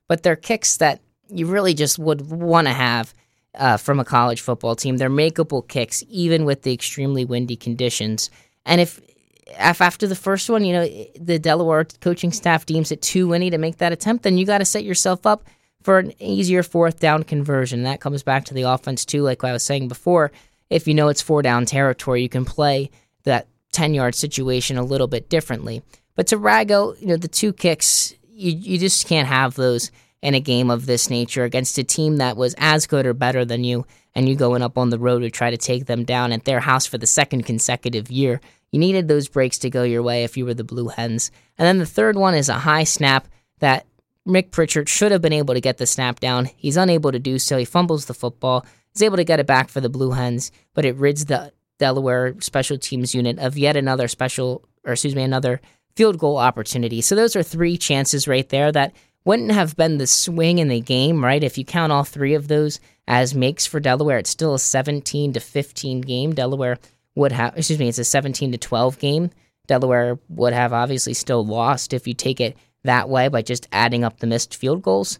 but 0.07 0.23
they're 0.23 0.35
kicks 0.35 0.77
that 0.77 1.01
you 1.29 1.47
really 1.47 1.73
just 1.73 1.97
would 1.97 2.29
want 2.29 2.67
to 2.67 2.73
have 2.73 3.13
uh, 3.57 3.77
from 3.77 3.99
a 3.99 4.05
college 4.05 4.41
football 4.41 4.75
team. 4.75 4.97
They're 4.97 5.09
makeable 5.09 5.67
kicks, 5.67 6.03
even 6.09 6.45
with 6.45 6.63
the 6.63 6.73
extremely 6.73 7.25
windy 7.25 7.55
conditions. 7.55 8.29
And 8.65 8.81
if, 8.81 8.99
if 9.47 9.81
after 9.81 10.07
the 10.07 10.15
first 10.15 10.49
one, 10.49 10.65
you 10.65 10.73
know, 10.73 10.87
the 11.19 11.39
Delaware 11.39 11.85
coaching 12.01 12.31
staff 12.31 12.65
deems 12.65 12.91
it 12.91 13.01
too 13.01 13.27
windy 13.27 13.49
to 13.49 13.57
make 13.57 13.77
that 13.77 13.91
attempt, 13.91 14.23
then 14.23 14.37
you 14.37 14.45
got 14.45 14.59
to 14.59 14.65
set 14.65 14.83
yourself 14.83 15.25
up 15.25 15.43
for 15.83 15.99
an 15.99 16.13
easier 16.21 16.63
fourth 16.63 16.99
down 16.99 17.23
conversion. 17.23 17.83
That 17.83 18.01
comes 18.01 18.23
back 18.23 18.45
to 18.45 18.53
the 18.53 18.63
offense, 18.63 19.05
too, 19.05 19.21
like 19.21 19.43
I 19.43 19.51
was 19.51 19.63
saying 19.63 19.87
before. 19.87 20.31
If 20.69 20.87
you 20.87 20.93
know 20.93 21.09
it's 21.09 21.21
four 21.21 21.41
down 21.41 21.65
territory, 21.65 22.23
you 22.23 22.29
can 22.29 22.43
play 22.43 22.89
that 23.23 23.47
10 23.71 23.93
yard 23.93 24.15
situation 24.15 24.77
a 24.77 24.83
little 24.83 25.07
bit 25.07 25.29
differently. 25.29 25.83
But 26.15 26.27
to 26.27 26.37
Raggo, 26.37 26.99
you 26.99 27.07
know, 27.07 27.17
the 27.17 27.27
two 27.27 27.53
kicks, 27.53 28.13
you 28.29 28.51
you 28.51 28.77
just 28.77 29.07
can't 29.07 29.27
have 29.27 29.55
those 29.55 29.91
in 30.25 30.33
a 30.33 30.39
game 30.39 30.71
of 30.71 30.87
this 30.87 31.11
nature 31.11 31.43
against 31.43 31.77
a 31.77 31.83
team 31.83 32.17
that 32.17 32.35
was 32.35 32.55
as 32.57 32.87
good 32.87 33.05
or 33.05 33.13
better 33.13 33.45
than 33.45 33.63
you, 33.63 33.85
and 34.15 34.27
you 34.27 34.35
going 34.35 34.63
up 34.63 34.75
on 34.75 34.89
the 34.89 34.97
road 34.97 35.19
to 35.19 35.29
try 35.29 35.51
to 35.51 35.57
take 35.57 35.85
them 35.85 36.03
down 36.03 36.31
at 36.31 36.45
their 36.45 36.59
house 36.59 36.87
for 36.87 36.97
the 36.97 37.05
second 37.05 37.43
consecutive 37.43 38.09
year. 38.09 38.41
You 38.71 38.79
needed 38.79 39.07
those 39.07 39.27
breaks 39.27 39.59
to 39.59 39.69
go 39.69 39.83
your 39.83 40.01
way 40.01 40.23
if 40.23 40.35
you 40.35 40.43
were 40.43 40.55
the 40.55 40.63
Blue 40.63 40.87
Hens. 40.87 41.29
And 41.59 41.67
then 41.67 41.77
the 41.77 41.85
third 41.85 42.15
one 42.15 42.33
is 42.33 42.49
a 42.49 42.55
high 42.55 42.85
snap 42.85 43.27
that 43.59 43.85
Nick 44.25 44.49
Pritchard 44.49 44.89
should 44.89 45.11
have 45.11 45.21
been 45.21 45.31
able 45.31 45.53
to 45.53 45.61
get 45.61 45.77
the 45.77 45.85
snap 45.85 46.19
down. 46.19 46.45
He's 46.57 46.75
unable 46.75 47.11
to 47.11 47.19
do 47.19 47.37
so. 47.37 47.59
He 47.59 47.65
fumbles 47.65 48.05
the 48.05 48.15
football. 48.15 48.65
He's 48.93 49.03
able 49.03 49.17
to 49.17 49.23
get 49.23 49.39
it 49.39 49.45
back 49.45 49.69
for 49.69 49.79
the 49.79 49.89
Blue 49.89 50.11
Hens, 50.11 50.51
but 50.73 50.85
it 50.85 50.95
rids 50.95 51.25
the 51.25 51.53
Delaware 51.77 52.35
special 52.39 52.79
teams 52.79 53.13
unit 53.13 53.37
of 53.37 53.59
yet 53.59 53.75
another 53.75 54.07
special, 54.07 54.65
or 54.83 54.93
excuse 54.93 55.15
me, 55.15 55.21
another 55.21 55.61
field 55.95 56.17
goal 56.17 56.37
opportunity. 56.37 57.01
So 57.01 57.13
those 57.13 57.35
are 57.35 57.43
three 57.43 57.77
chances 57.77 58.27
right 58.27 58.49
there 58.49 58.71
that 58.71 58.95
wouldn't 59.25 59.51
have 59.51 59.75
been 59.75 59.97
the 59.97 60.07
swing 60.07 60.59
in 60.59 60.69
the 60.69 60.79
game, 60.79 61.23
right? 61.23 61.43
If 61.43 61.57
you 61.57 61.65
count 61.65 61.91
all 61.91 62.03
three 62.03 62.35
of 62.35 62.47
those 62.47 62.79
as 63.07 63.35
makes 63.35 63.65
for 63.65 63.79
Delaware, 63.79 64.19
it's 64.19 64.29
still 64.29 64.53
a 64.53 64.59
17 64.59 65.33
to 65.33 65.39
15 65.39 66.01
game. 66.01 66.33
Delaware 66.33 66.77
would 67.15 67.31
have, 67.31 67.57
excuse 67.57 67.79
me, 67.79 67.89
it's 67.89 67.97
a 67.97 68.03
17 68.03 68.51
to 68.51 68.57
12 68.57 68.99
game. 68.99 69.31
Delaware 69.67 70.19
would 70.29 70.53
have 70.53 70.73
obviously 70.73 71.13
still 71.13 71.45
lost 71.45 71.91
if 71.91 72.07
you 72.07 72.13
take 72.13 72.39
it 72.39 72.55
that 72.83 73.09
way 73.09 73.27
by 73.27 73.41
just 73.41 73.67
adding 73.71 74.03
up 74.03 74.19
the 74.19 74.27
missed 74.27 74.55
field 74.55 74.83
goals. 74.83 75.17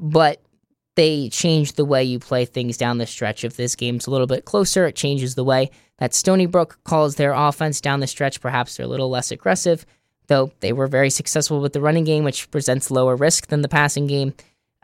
But 0.00 0.42
they 0.96 1.28
change 1.30 1.72
the 1.72 1.84
way 1.84 2.04
you 2.04 2.18
play 2.18 2.44
things 2.44 2.76
down 2.76 2.98
the 2.98 3.06
stretch. 3.06 3.44
If 3.44 3.56
this 3.56 3.74
game's 3.74 4.06
a 4.06 4.10
little 4.10 4.26
bit 4.26 4.44
closer, 4.44 4.86
it 4.86 4.96
changes 4.96 5.34
the 5.34 5.44
way 5.44 5.70
that 5.98 6.14
Stony 6.14 6.46
Brook 6.46 6.78
calls 6.84 7.16
their 7.16 7.32
offense 7.32 7.80
down 7.80 8.00
the 8.00 8.06
stretch. 8.06 8.40
Perhaps 8.40 8.76
they're 8.76 8.86
a 8.86 8.88
little 8.88 9.10
less 9.10 9.30
aggressive 9.30 9.86
though 10.28 10.52
they 10.60 10.72
were 10.72 10.86
very 10.86 11.10
successful 11.10 11.60
with 11.60 11.72
the 11.72 11.80
running 11.80 12.04
game, 12.04 12.24
which 12.24 12.50
presents 12.50 12.90
lower 12.90 13.16
risk 13.16 13.48
than 13.48 13.62
the 13.62 13.68
passing 13.68 14.06
game. 14.06 14.34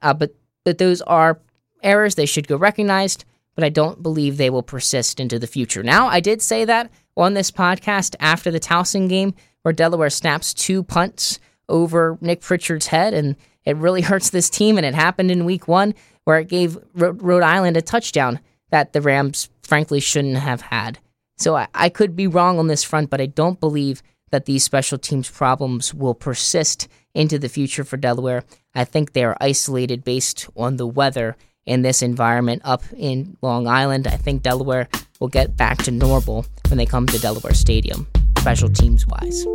Uh, 0.02 0.14
but 0.14 0.34
but 0.64 0.78
those 0.78 1.02
are 1.02 1.40
errors; 1.82 2.14
they 2.14 2.26
should 2.26 2.48
go 2.48 2.56
recognized. 2.56 3.24
But 3.54 3.64
I 3.64 3.68
don't 3.68 4.02
believe 4.02 4.36
they 4.36 4.48
will 4.48 4.62
persist 4.62 5.20
into 5.20 5.38
the 5.38 5.46
future. 5.46 5.82
Now, 5.82 6.06
I 6.06 6.20
did 6.20 6.40
say 6.40 6.64
that 6.64 6.90
on 7.16 7.34
this 7.34 7.50
podcast 7.50 8.14
after 8.18 8.50
the 8.50 8.60
Towson 8.60 9.08
game, 9.10 9.34
where 9.60 9.74
Delaware 9.74 10.08
snaps 10.08 10.54
two 10.54 10.82
punts 10.82 11.38
over 11.68 12.16
Nick 12.22 12.40
Pritchard's 12.40 12.86
head, 12.86 13.12
and 13.12 13.36
it 13.64 13.76
really 13.76 14.00
hurts 14.02 14.30
this 14.30 14.48
team. 14.48 14.76
And 14.76 14.86
it 14.86 14.94
happened 14.94 15.30
in 15.30 15.44
Week 15.44 15.68
One, 15.68 15.94
where 16.24 16.38
it 16.38 16.48
gave 16.48 16.78
Rhode 16.94 17.42
Island 17.42 17.76
a 17.76 17.82
touchdown 17.82 18.40
that 18.70 18.92
the 18.92 19.00
Rams 19.00 19.50
frankly 19.62 20.00
shouldn't 20.00 20.38
have 20.38 20.62
had. 20.62 20.98
So 21.36 21.56
I, 21.56 21.68
I 21.74 21.88
could 21.88 22.16
be 22.16 22.26
wrong 22.26 22.58
on 22.58 22.68
this 22.68 22.84
front, 22.84 23.10
but 23.10 23.20
I 23.20 23.26
don't 23.26 23.60
believe 23.60 24.02
that 24.32 24.46
these 24.46 24.64
special 24.64 24.98
teams 24.98 25.30
problems 25.30 25.94
will 25.94 26.14
persist 26.14 26.88
into 27.14 27.38
the 27.38 27.48
future 27.48 27.84
for 27.84 27.96
Delaware. 27.96 28.42
I 28.74 28.84
think 28.84 29.12
they 29.12 29.22
are 29.22 29.36
isolated 29.40 30.02
based 30.02 30.48
on 30.56 30.76
the 30.76 30.86
weather 30.86 31.36
in 31.64 31.82
this 31.82 32.02
environment 32.02 32.62
up 32.64 32.82
in 32.96 33.36
Long 33.42 33.68
Island. 33.68 34.08
I 34.08 34.16
think 34.16 34.42
Delaware 34.42 34.88
will 35.20 35.28
get 35.28 35.56
back 35.56 35.78
to 35.84 35.90
normal 35.90 36.44
when 36.68 36.78
they 36.78 36.86
come 36.86 37.06
to 37.06 37.18
Delaware 37.18 37.54
Stadium, 37.54 38.08
special 38.38 38.68
teams 38.68 39.06
wise. 39.06 39.46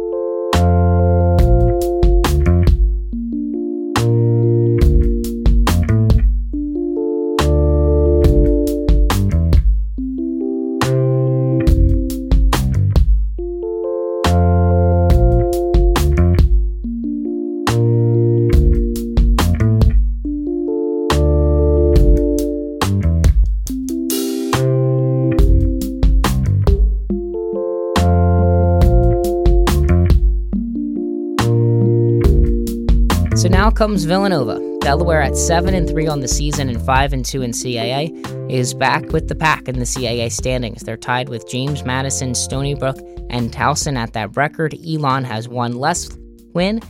Now 33.46 33.70
comes 33.70 34.06
Villanova. 34.06 34.60
Delaware 34.80 35.22
at 35.22 35.38
7 35.38 35.76
and 35.76 35.88
3 35.88 36.08
on 36.08 36.22
the 36.22 36.28
season 36.28 36.70
and 36.70 36.82
5 36.82 37.14
and 37.14 37.24
2 37.24 37.42
in 37.44 37.52
CAA 37.52 38.52
is 38.52 38.74
back 38.74 39.12
with 39.12 39.28
the 39.28 39.36
pack 39.36 39.68
in 39.68 39.78
the 39.78 39.86
CAA 39.86 40.32
standings. 40.32 40.82
They're 40.82 40.98
tied 40.98 41.30
with 41.30 41.48
James 41.48 41.84
Madison, 41.84 42.34
Stony 42.34 42.74
Brook, 42.74 42.98
and 43.30 43.52
Towson 43.52 43.96
at 43.96 44.14
that 44.14 44.36
record. 44.36 44.76
Elon 44.86 45.24
has 45.24 45.48
one 45.48 45.74
less 45.78 46.10
win, 46.54 46.82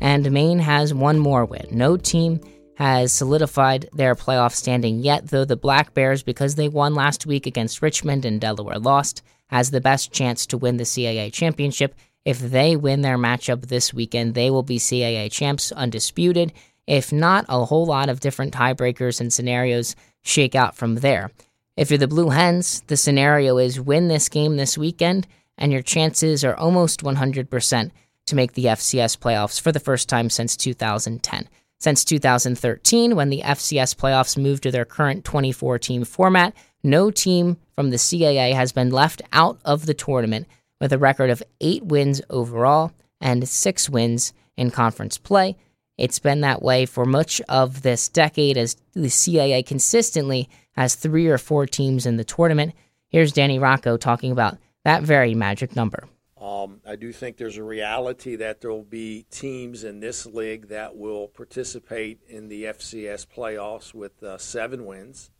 and 0.00 0.30
Maine 0.30 0.60
has 0.60 0.94
one 0.94 1.18
more 1.18 1.44
win. 1.44 1.66
No 1.70 1.96
team 1.96 2.40
has 2.76 3.10
solidified 3.10 3.88
their 3.92 4.14
playoff 4.14 4.54
standing 4.54 5.00
yet, 5.00 5.26
though 5.26 5.44
the 5.44 5.56
Black 5.56 5.94
Bears, 5.94 6.22
because 6.22 6.54
they 6.54 6.68
won 6.68 6.94
last 6.94 7.26
week 7.26 7.46
against 7.46 7.82
Richmond 7.82 8.24
and 8.24 8.40
Delaware 8.40 8.78
lost, 8.78 9.22
has 9.48 9.72
the 9.72 9.80
best 9.80 10.12
chance 10.12 10.46
to 10.46 10.58
win 10.58 10.76
the 10.76 10.84
CAA 10.84 11.32
championship. 11.32 11.94
If 12.28 12.40
they 12.40 12.76
win 12.76 13.00
their 13.00 13.16
matchup 13.16 13.68
this 13.68 13.94
weekend, 13.94 14.34
they 14.34 14.50
will 14.50 14.62
be 14.62 14.76
CAA 14.76 15.32
champs 15.32 15.72
undisputed. 15.72 16.52
If 16.86 17.10
not, 17.10 17.46
a 17.48 17.64
whole 17.64 17.86
lot 17.86 18.10
of 18.10 18.20
different 18.20 18.52
tiebreakers 18.52 19.18
and 19.18 19.32
scenarios 19.32 19.96
shake 20.20 20.54
out 20.54 20.76
from 20.76 20.96
there. 20.96 21.30
If 21.74 21.90
you're 21.90 21.96
the 21.96 22.06
Blue 22.06 22.28
Hens, 22.28 22.82
the 22.88 22.98
scenario 22.98 23.56
is 23.56 23.80
win 23.80 24.08
this 24.08 24.28
game 24.28 24.58
this 24.58 24.76
weekend, 24.76 25.26
and 25.56 25.72
your 25.72 25.80
chances 25.80 26.44
are 26.44 26.54
almost 26.54 27.02
100% 27.02 27.90
to 28.26 28.36
make 28.36 28.52
the 28.52 28.66
FCS 28.66 29.16
playoffs 29.16 29.58
for 29.58 29.72
the 29.72 29.80
first 29.80 30.06
time 30.06 30.28
since 30.28 30.54
2010. 30.54 31.48
Since 31.78 32.04
2013, 32.04 33.16
when 33.16 33.30
the 33.30 33.40
FCS 33.40 33.94
playoffs 33.96 34.36
moved 34.36 34.64
to 34.64 34.70
their 34.70 34.84
current 34.84 35.24
24 35.24 35.78
team 35.78 36.04
format, 36.04 36.52
no 36.82 37.10
team 37.10 37.56
from 37.74 37.88
the 37.88 37.96
CAA 37.96 38.52
has 38.52 38.70
been 38.70 38.90
left 38.90 39.22
out 39.32 39.58
of 39.64 39.86
the 39.86 39.94
tournament 39.94 40.46
with 40.80 40.92
a 40.92 40.98
record 40.98 41.30
of 41.30 41.42
eight 41.60 41.84
wins 41.84 42.20
overall 42.30 42.92
and 43.20 43.48
six 43.48 43.88
wins 43.88 44.32
in 44.56 44.70
conference 44.70 45.18
play. 45.18 45.56
It's 45.96 46.20
been 46.20 46.42
that 46.42 46.62
way 46.62 46.86
for 46.86 47.04
much 47.04 47.40
of 47.48 47.82
this 47.82 48.08
decade 48.08 48.56
as 48.56 48.76
the 48.92 49.08
CAA 49.08 49.66
consistently 49.66 50.48
has 50.72 50.94
three 50.94 51.26
or 51.26 51.38
four 51.38 51.66
teams 51.66 52.06
in 52.06 52.16
the 52.16 52.24
tournament. 52.24 52.72
Here's 53.08 53.32
Danny 53.32 53.58
Rocco 53.58 53.96
talking 53.96 54.30
about 54.30 54.58
that 54.84 55.02
very 55.02 55.34
magic 55.34 55.74
number. 55.74 56.08
Um, 56.40 56.80
I 56.86 56.94
do 56.94 57.12
think 57.12 57.36
there's 57.36 57.56
a 57.56 57.64
reality 57.64 58.36
that 58.36 58.60
there 58.60 58.70
will 58.70 58.84
be 58.84 59.26
teams 59.30 59.82
in 59.82 59.98
this 59.98 60.24
league 60.24 60.68
that 60.68 60.96
will 60.96 61.26
participate 61.26 62.20
in 62.28 62.48
the 62.48 62.64
FCS 62.64 63.26
playoffs 63.26 63.92
with 63.92 64.22
uh, 64.22 64.38
seven 64.38 64.86
wins. 64.86 65.30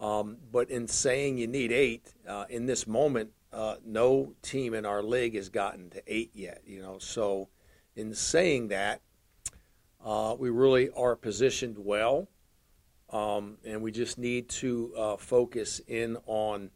Um, 0.00 0.38
but 0.50 0.70
in 0.70 0.88
saying 0.88 1.38
you 1.38 1.46
need 1.46 1.72
eight, 1.72 2.14
uh, 2.26 2.46
in 2.48 2.66
this 2.66 2.86
moment, 2.86 3.32
uh, 3.52 3.76
no 3.84 4.34
team 4.42 4.74
in 4.74 4.84
our 4.84 5.02
league 5.02 5.34
has 5.34 5.48
gotten 5.48 5.90
to 5.90 6.02
eight 6.06 6.30
yet. 6.34 6.62
You 6.66 6.82
know, 6.82 6.98
so 6.98 7.48
in 7.96 8.14
saying 8.14 8.68
that, 8.68 9.00
uh, 10.04 10.36
we 10.38 10.50
really 10.50 10.90
are 10.90 11.16
positioned 11.16 11.76
well, 11.78 12.28
um, 13.10 13.58
and 13.64 13.82
we 13.82 13.90
just 13.90 14.18
need 14.18 14.48
to 14.48 14.92
uh, 14.96 15.16
focus 15.16 15.80
in 15.88 16.16
on 16.26 16.70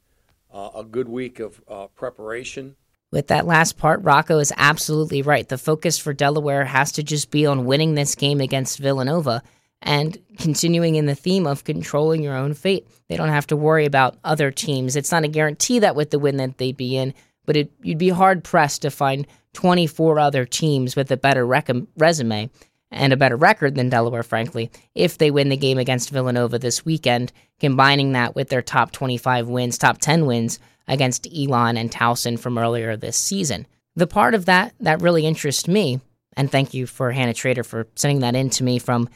uh, 0.53 0.71
a 0.77 0.85
good 0.85 1.09
week 1.09 1.41
of 1.41 1.61
preparation 1.95 2.77
with 3.13 3.27
that 3.27 3.47
last 3.47 3.77
part, 3.77 4.03
Rocco 4.03 4.39
is 4.39 4.53
absolutely 4.57 5.21
right. 5.21 5.47
The 5.47 5.59
focus 5.59 5.99
for 5.99 6.15
Delaware 6.15 6.65
has 6.65 6.93
to 6.93 7.03
just 7.03 7.31
be 7.31 7.45
on 7.45 7.67
winning 7.67 7.95
this 7.95 8.15
game 8.15 8.41
against 8.41 8.79
Villanova 8.79 9.43
and 9.83 10.17
continuing 10.39 10.95
in 10.95 11.07
the 11.07 11.15
theme 11.15 11.47
of 11.47 11.65
controlling 11.65 12.23
your 12.23 12.37
own 12.37 12.55
fate. 12.55 12.87
They 13.09 13.17
don't 13.17 13.29
have 13.29 13.47
to 13.49 13.57
worry 13.57 13.85
about 13.85 14.17
other 14.25 14.51
teams. 14.51 14.97
It's 14.97 15.13
not 15.13 15.25
a 15.25 15.29
guarantee 15.29 15.81
that 15.81 15.97
with 15.97 16.11
the 16.11 16.19
win 16.19 16.37
that 16.37 16.59
they'd 16.59 16.77
be 16.77 16.97
in, 16.97 17.15
but 17.45 17.57
it, 17.57 17.73
you'd 17.83 17.99
be 17.99 18.11
hard 18.11 18.45
pressed 18.45 18.83
to 18.83 18.91
find 18.91 19.27
24 19.55 20.19
other 20.19 20.45
teams 20.45 20.97
with 20.97 21.11
a 21.11 21.17
better 21.17 21.45
rec- 21.45 21.71
resume 21.99 22.49
and 22.93 23.13
a 23.13 23.17
better 23.17 23.37
record 23.37 23.75
than 23.75 23.89
Delaware, 23.89 24.23
frankly, 24.23 24.71
if 24.95 25.19
they 25.19 25.31
win 25.31 25.49
the 25.49 25.57
game 25.57 25.79
against 25.79 26.11
Villanova 26.11 26.59
this 26.59 26.85
weekend, 26.85 27.33
combining 27.59 28.13
that 28.13 28.35
with 28.35 28.51
their 28.51 28.63
top 28.63 28.93
25 28.93 29.49
wins, 29.49 29.79
top 29.79 29.99
10 29.99 30.27
wins 30.27 30.59
against 30.87 31.27
Elon 31.35 31.77
and 31.77 31.91
Towson 31.91 32.39
from 32.39 32.59
earlier 32.59 32.97
this 32.97 33.17
season. 33.17 33.67
The 33.97 34.07
part 34.07 34.35
of 34.35 34.45
that 34.47 34.75
that 34.81 35.03
really 35.03 35.27
interests 35.27 35.67
me, 35.67 36.01
and 36.37 36.51
thank 36.51 36.75
you 36.75 36.87
for 36.87 37.13
Hannah 37.13 37.35
Trader 37.35 37.65
for 37.65 37.89
sending 37.95 38.21
that 38.21 38.37
in 38.37 38.51
to 38.51 38.65
me 38.65 38.79
from 38.79 39.09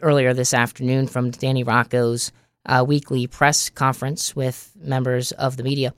earlier 0.00 0.32
this 0.32 0.54
afternoon 0.54 1.06
from 1.06 1.30
Danny 1.30 1.64
Rocco's 1.64 2.32
uh, 2.66 2.84
weekly 2.86 3.26
press 3.26 3.70
conference 3.70 4.36
with 4.36 4.72
members 4.80 5.32
of 5.32 5.56
the 5.56 5.62
media. 5.62 5.94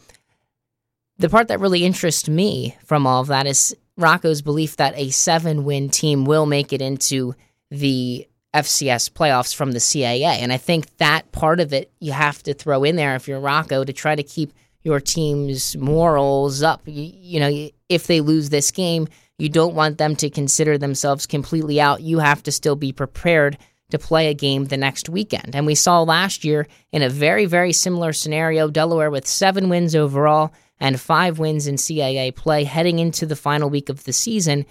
The 1.19 1.29
part 1.29 1.49
that 1.49 1.61
really 1.61 1.85
interests 1.85 2.29
me 2.29 2.77
from 2.85 3.07
all 3.07 3.21
of 3.21 3.29
that 3.29 3.47
is 3.47 3.77
Rocco's 3.97 4.43
belief 4.43 4.77
that 4.77 4.97
a 4.97 5.11
seven 5.11 5.65
win 5.65 5.89
team 5.89 6.25
will 6.25 6.47
make 6.47 6.73
it 6.73 6.83
into 6.83 7.35
the 7.71 8.27
FCS 8.53 9.11
playoffs 9.11 9.55
from 9.55 9.73
the 9.73 9.79
CAA. 9.79 10.25
And 10.25 10.53
I 10.53 10.57
think 10.57 10.97
that 10.97 11.31
part 11.33 11.61
of 11.61 11.73
it 11.73 11.93
you 12.01 12.13
have 12.13 12.43
to 12.45 12.55
throw 12.55 12.85
in 12.85 12.97
there 12.97 13.15
if 13.15 13.29
you're 13.29 13.41
Rocco 13.41 13.85
to 13.85 13.93
try 13.93 14.15
to 14.15 14.23
keep 14.23 14.53
your 14.83 15.01
team's 15.01 15.77
morals 15.77 16.63
up. 16.63 16.83
You, 16.87 17.11
you 17.15 17.41
know, 17.41 17.69
if 17.89 18.07
they 18.07 18.21
lose 18.21 18.51
this 18.51 18.71
game, 18.71 19.09
you 19.39 19.49
don't 19.49 19.75
want 19.75 19.99
them 19.99 20.15
to 20.17 20.31
consider 20.31 20.79
themselves 20.79 21.27
completely 21.27 21.81
out. 21.81 22.03
You 22.03 22.19
have 22.21 22.43
to 22.45 22.53
still 22.53 22.77
be 22.77 22.93
prepared 22.93 23.59
to 23.91 23.99
play 23.99 24.29
a 24.29 24.35
game 24.35 24.65
the 24.65 24.77
next 24.77 25.09
weekend. 25.09 25.55
And 25.55 25.67
we 25.67 25.75
saw 25.75 26.03
last 26.03 26.45
year 26.45 26.67
in 26.93 27.03
a 27.03 27.09
very, 27.09 27.47
very 27.47 27.73
similar 27.73 28.13
scenario 28.13 28.69
Delaware 28.69 29.11
with 29.11 29.27
seven 29.27 29.69
wins 29.69 29.95
overall 29.95 30.53
and 30.81 31.01
five 31.01 31.39
wins 31.39 31.67
in 31.67 31.77
CAA 31.77 32.35
play 32.35 32.65
heading 32.65 32.99
into 32.99 33.27
the 33.27 33.37
final 33.37 33.71
week 33.71 33.89
of 33.89 34.05
the 34.05 34.13
season. 34.13 34.67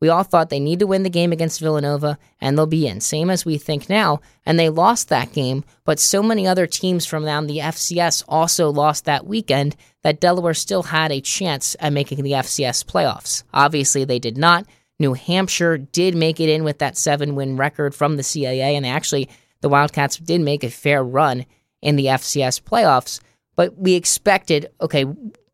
We 0.00 0.08
all 0.08 0.22
thought 0.22 0.48
they 0.48 0.60
need 0.60 0.78
to 0.78 0.86
win 0.86 1.02
the 1.02 1.10
game 1.10 1.30
against 1.30 1.60
Villanova 1.60 2.18
and 2.40 2.56
they'll 2.56 2.66
be 2.66 2.86
in, 2.86 3.00
same 3.00 3.28
as 3.28 3.44
we 3.44 3.58
think 3.58 3.90
now. 3.90 4.20
And 4.46 4.58
they 4.58 4.70
lost 4.70 5.10
that 5.10 5.32
game, 5.32 5.62
but 5.84 6.00
so 6.00 6.22
many 6.22 6.46
other 6.46 6.66
teams 6.66 7.04
from 7.04 7.26
down 7.26 7.46
the 7.46 7.58
FCS 7.58 8.24
also 8.26 8.70
lost 8.70 9.04
that 9.04 9.26
weekend 9.26 9.76
that 10.02 10.20
Delaware 10.20 10.54
still 10.54 10.84
had 10.84 11.12
a 11.12 11.20
chance 11.20 11.76
at 11.80 11.92
making 11.92 12.22
the 12.22 12.32
FCS 12.32 12.84
playoffs. 12.84 13.42
Obviously, 13.52 14.04
they 14.04 14.18
did 14.18 14.38
not. 14.38 14.64
New 15.00 15.14
Hampshire 15.14 15.78
did 15.78 16.14
make 16.14 16.38
it 16.38 16.50
in 16.50 16.62
with 16.62 16.78
that 16.78 16.96
seven 16.96 17.34
win 17.34 17.56
record 17.56 17.94
from 17.94 18.16
the 18.16 18.22
CAA, 18.22 18.76
and 18.76 18.86
actually, 18.86 19.28
the 19.62 19.68
Wildcats 19.68 20.18
did 20.18 20.42
make 20.42 20.62
a 20.62 20.70
fair 20.70 21.02
run 21.02 21.46
in 21.82 21.96
the 21.96 22.06
FCS 22.06 22.62
playoffs. 22.62 23.20
But 23.56 23.76
we 23.78 23.94
expected, 23.94 24.70
okay, 24.80 25.06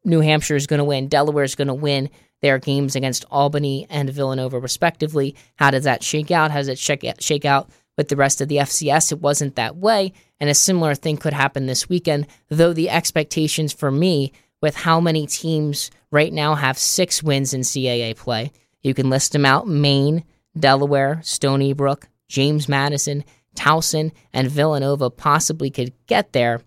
New 0.04 0.20
Hampshire 0.20 0.56
is 0.56 0.66
going 0.66 0.78
to 0.78 0.85
win, 0.85 1.09
Delaware 1.09 1.44
is 1.44 1.54
going 1.54 1.68
to 1.68 1.74
win 1.74 2.11
their 2.42 2.59
games 2.59 2.96
against 2.96 3.24
Albany 3.30 3.87
and 3.88 4.11
Villanova, 4.11 4.59
respectively. 4.59 5.37
How 5.54 5.70
does 5.70 5.85
that 5.85 6.02
shake 6.02 6.30
out? 6.30 6.50
How 6.50 6.59
does 6.59 6.68
it 6.68 6.78
shake, 6.78 7.04
shake 7.20 7.44
out 7.44 7.70
with 7.96 8.09
the 8.09 8.16
rest 8.16 8.40
of 8.40 8.48
the 8.48 8.56
FCS? 8.56 9.12
It 9.12 9.20
wasn't 9.20 9.56
that 9.56 9.76
way. 9.76 10.12
And 10.40 10.50
a 10.50 10.54
similar 10.54 10.94
thing 10.94 11.16
could 11.16 11.32
happen 11.32 11.66
this 11.66 11.88
weekend, 11.88 12.26
though 12.48 12.72
the 12.72 12.90
expectations 12.90 13.72
for 13.72 13.90
me 13.90 14.32
with 14.61 14.74
how 14.76 15.00
many 15.00 15.26
teams 15.26 15.90
right 16.11 16.32
now 16.32 16.56
have 16.56 16.78
six 16.78 17.22
wins 17.22 17.54
in 17.54 17.62
CAA 17.62 18.16
play. 18.16 18.50
You 18.87 18.94
can 18.94 19.11
list 19.11 19.33
them 19.33 19.44
out 19.44 19.66
Maine, 19.66 20.22
Delaware, 20.57 21.20
Stony 21.25 21.72
Brook, 21.72 22.09
James 22.29 22.68
Madison, 22.68 23.25
Towson, 23.57 24.12
and 24.33 24.49
Villanova 24.49 25.11
possibly 25.11 25.70
could 25.70 25.92
get 26.07 26.33
there. 26.33 26.62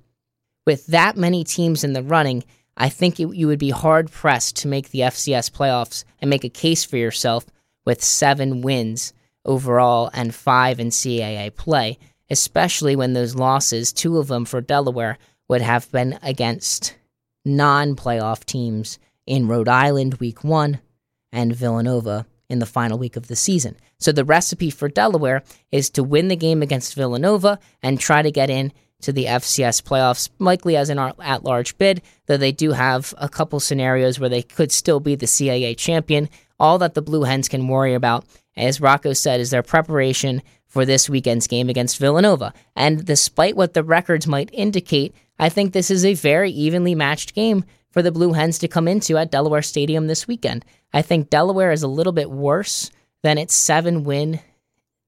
With 0.68 0.88
that 0.88 1.16
many 1.16 1.46
teams 1.46 1.86
in 1.86 1.94
the 1.94 2.04
running, 2.04 2.44
I 2.76 2.90
think 2.90 3.20
you 3.20 3.48
would 3.48 3.58
be 3.58 3.70
hard 3.70 4.12
pressed 4.12 4.58
to 4.58 4.68
make 4.68 4.90
the 4.90 5.00
FCS 5.00 5.50
playoffs 5.50 6.04
and 6.20 6.30
make 6.30 6.44
a 6.44 6.50
case 6.50 6.84
for 6.84 6.98
yourself 6.98 7.46
with 7.86 8.04
seven 8.04 8.62
wins 8.62 9.14
overall 9.46 10.10
and 10.14 10.36
five 10.36 10.78
in 10.78 10.90
CAA 10.90 11.56
play, 11.56 11.98
especially 12.30 12.98
when 12.98 13.14
those 13.14 13.36
losses, 13.36 13.94
two 13.94 14.18
of 14.18 14.28
them 14.28 14.44
for 14.44 14.60
Delaware, 14.60 15.18
would 15.48 15.62
have 15.62 15.90
been 15.94 16.20
against 16.22 16.98
non 17.46 17.96
playoff 17.96 18.44
teams 18.44 19.00
in 19.26 19.48
Rhode 19.48 19.70
Island 19.70 20.16
week 20.16 20.44
one 20.44 20.82
and 21.32 21.56
Villanova 21.56 22.26
in 22.50 22.60
the 22.60 22.66
final 22.66 22.98
week 22.98 23.16
of 23.16 23.28
the 23.28 23.36
season. 23.36 23.78
So 24.00 24.12
the 24.12 24.26
recipe 24.26 24.70
for 24.70 24.90
Delaware 24.90 25.44
is 25.72 25.90
to 25.92 26.04
win 26.04 26.28
the 26.28 26.36
game 26.36 26.62
against 26.62 26.96
Villanova 26.96 27.60
and 27.84 28.00
try 28.00 28.22
to 28.22 28.32
get 28.32 28.50
in 28.50 28.74
to 29.02 29.14
the 29.14 29.26
FCS 29.26 29.82
playoffs, 29.84 30.30
likely 30.40 30.76
as 30.76 30.90
an 30.90 31.00
at 31.00 31.44
large 31.44 31.78
bid, 31.78 32.02
though 32.26 32.38
they 32.38 32.52
do 32.52 32.72
have 32.72 33.14
a 33.18 33.30
couple 33.30 33.60
scenarios 33.60 34.20
where 34.20 34.30
they 34.30 34.42
could 34.42 34.72
still 34.72 35.00
be 35.00 35.16
the 35.16 35.26
CAA 35.26 35.78
champion. 35.78 36.28
All 36.60 36.78
that 36.80 36.96
the 36.96 37.02
Blue 37.02 37.24
Hens 37.24 37.48
can 37.48 37.68
worry 37.68 37.94
about, 37.94 38.26
as 38.58 38.82
Rocco 38.82 39.14
said, 39.14 39.40
is 39.40 39.52
their 39.52 39.64
preparation 39.64 40.42
for 40.68 40.86
this 40.86 41.10
weekend's 41.10 41.48
game 41.48 41.70
against 41.70 41.98
Villanova. 41.98 42.54
And 42.76 43.06
despite 43.06 43.56
what 43.56 43.74
the 43.74 43.84
records 43.84 44.28
might 44.28 44.50
indicate, 44.52 45.16
I 45.40 45.50
think 45.50 45.72
this 45.72 45.90
is 45.90 46.04
a 46.04 46.14
very 46.14 46.52
evenly 46.52 46.94
matched 46.94 47.34
game 47.34 47.64
for 47.92 48.02
the 48.02 48.12
Blue 48.12 48.34
Hens 48.34 48.60
to 48.60 48.68
come 48.68 48.88
into 48.88 49.18
at 49.18 49.32
Delaware 49.32 49.62
Stadium 49.62 50.08
this 50.08 50.28
weekend. 50.28 50.66
I 50.94 51.02
think 51.02 51.30
Delaware 51.30 51.72
is 51.72 51.84
a 51.84 51.88
little 51.88 52.14
bit 52.14 52.30
worse 52.30 52.92
than 53.24 53.38
its 53.38 53.56
seven 53.56 54.04
win 54.04 54.40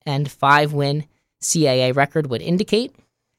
and 0.04 0.30
five 0.30 0.72
win 0.72 1.04
CAA 1.40 1.94
record 1.94 2.28
would 2.28 2.42
indicate. 2.42 2.94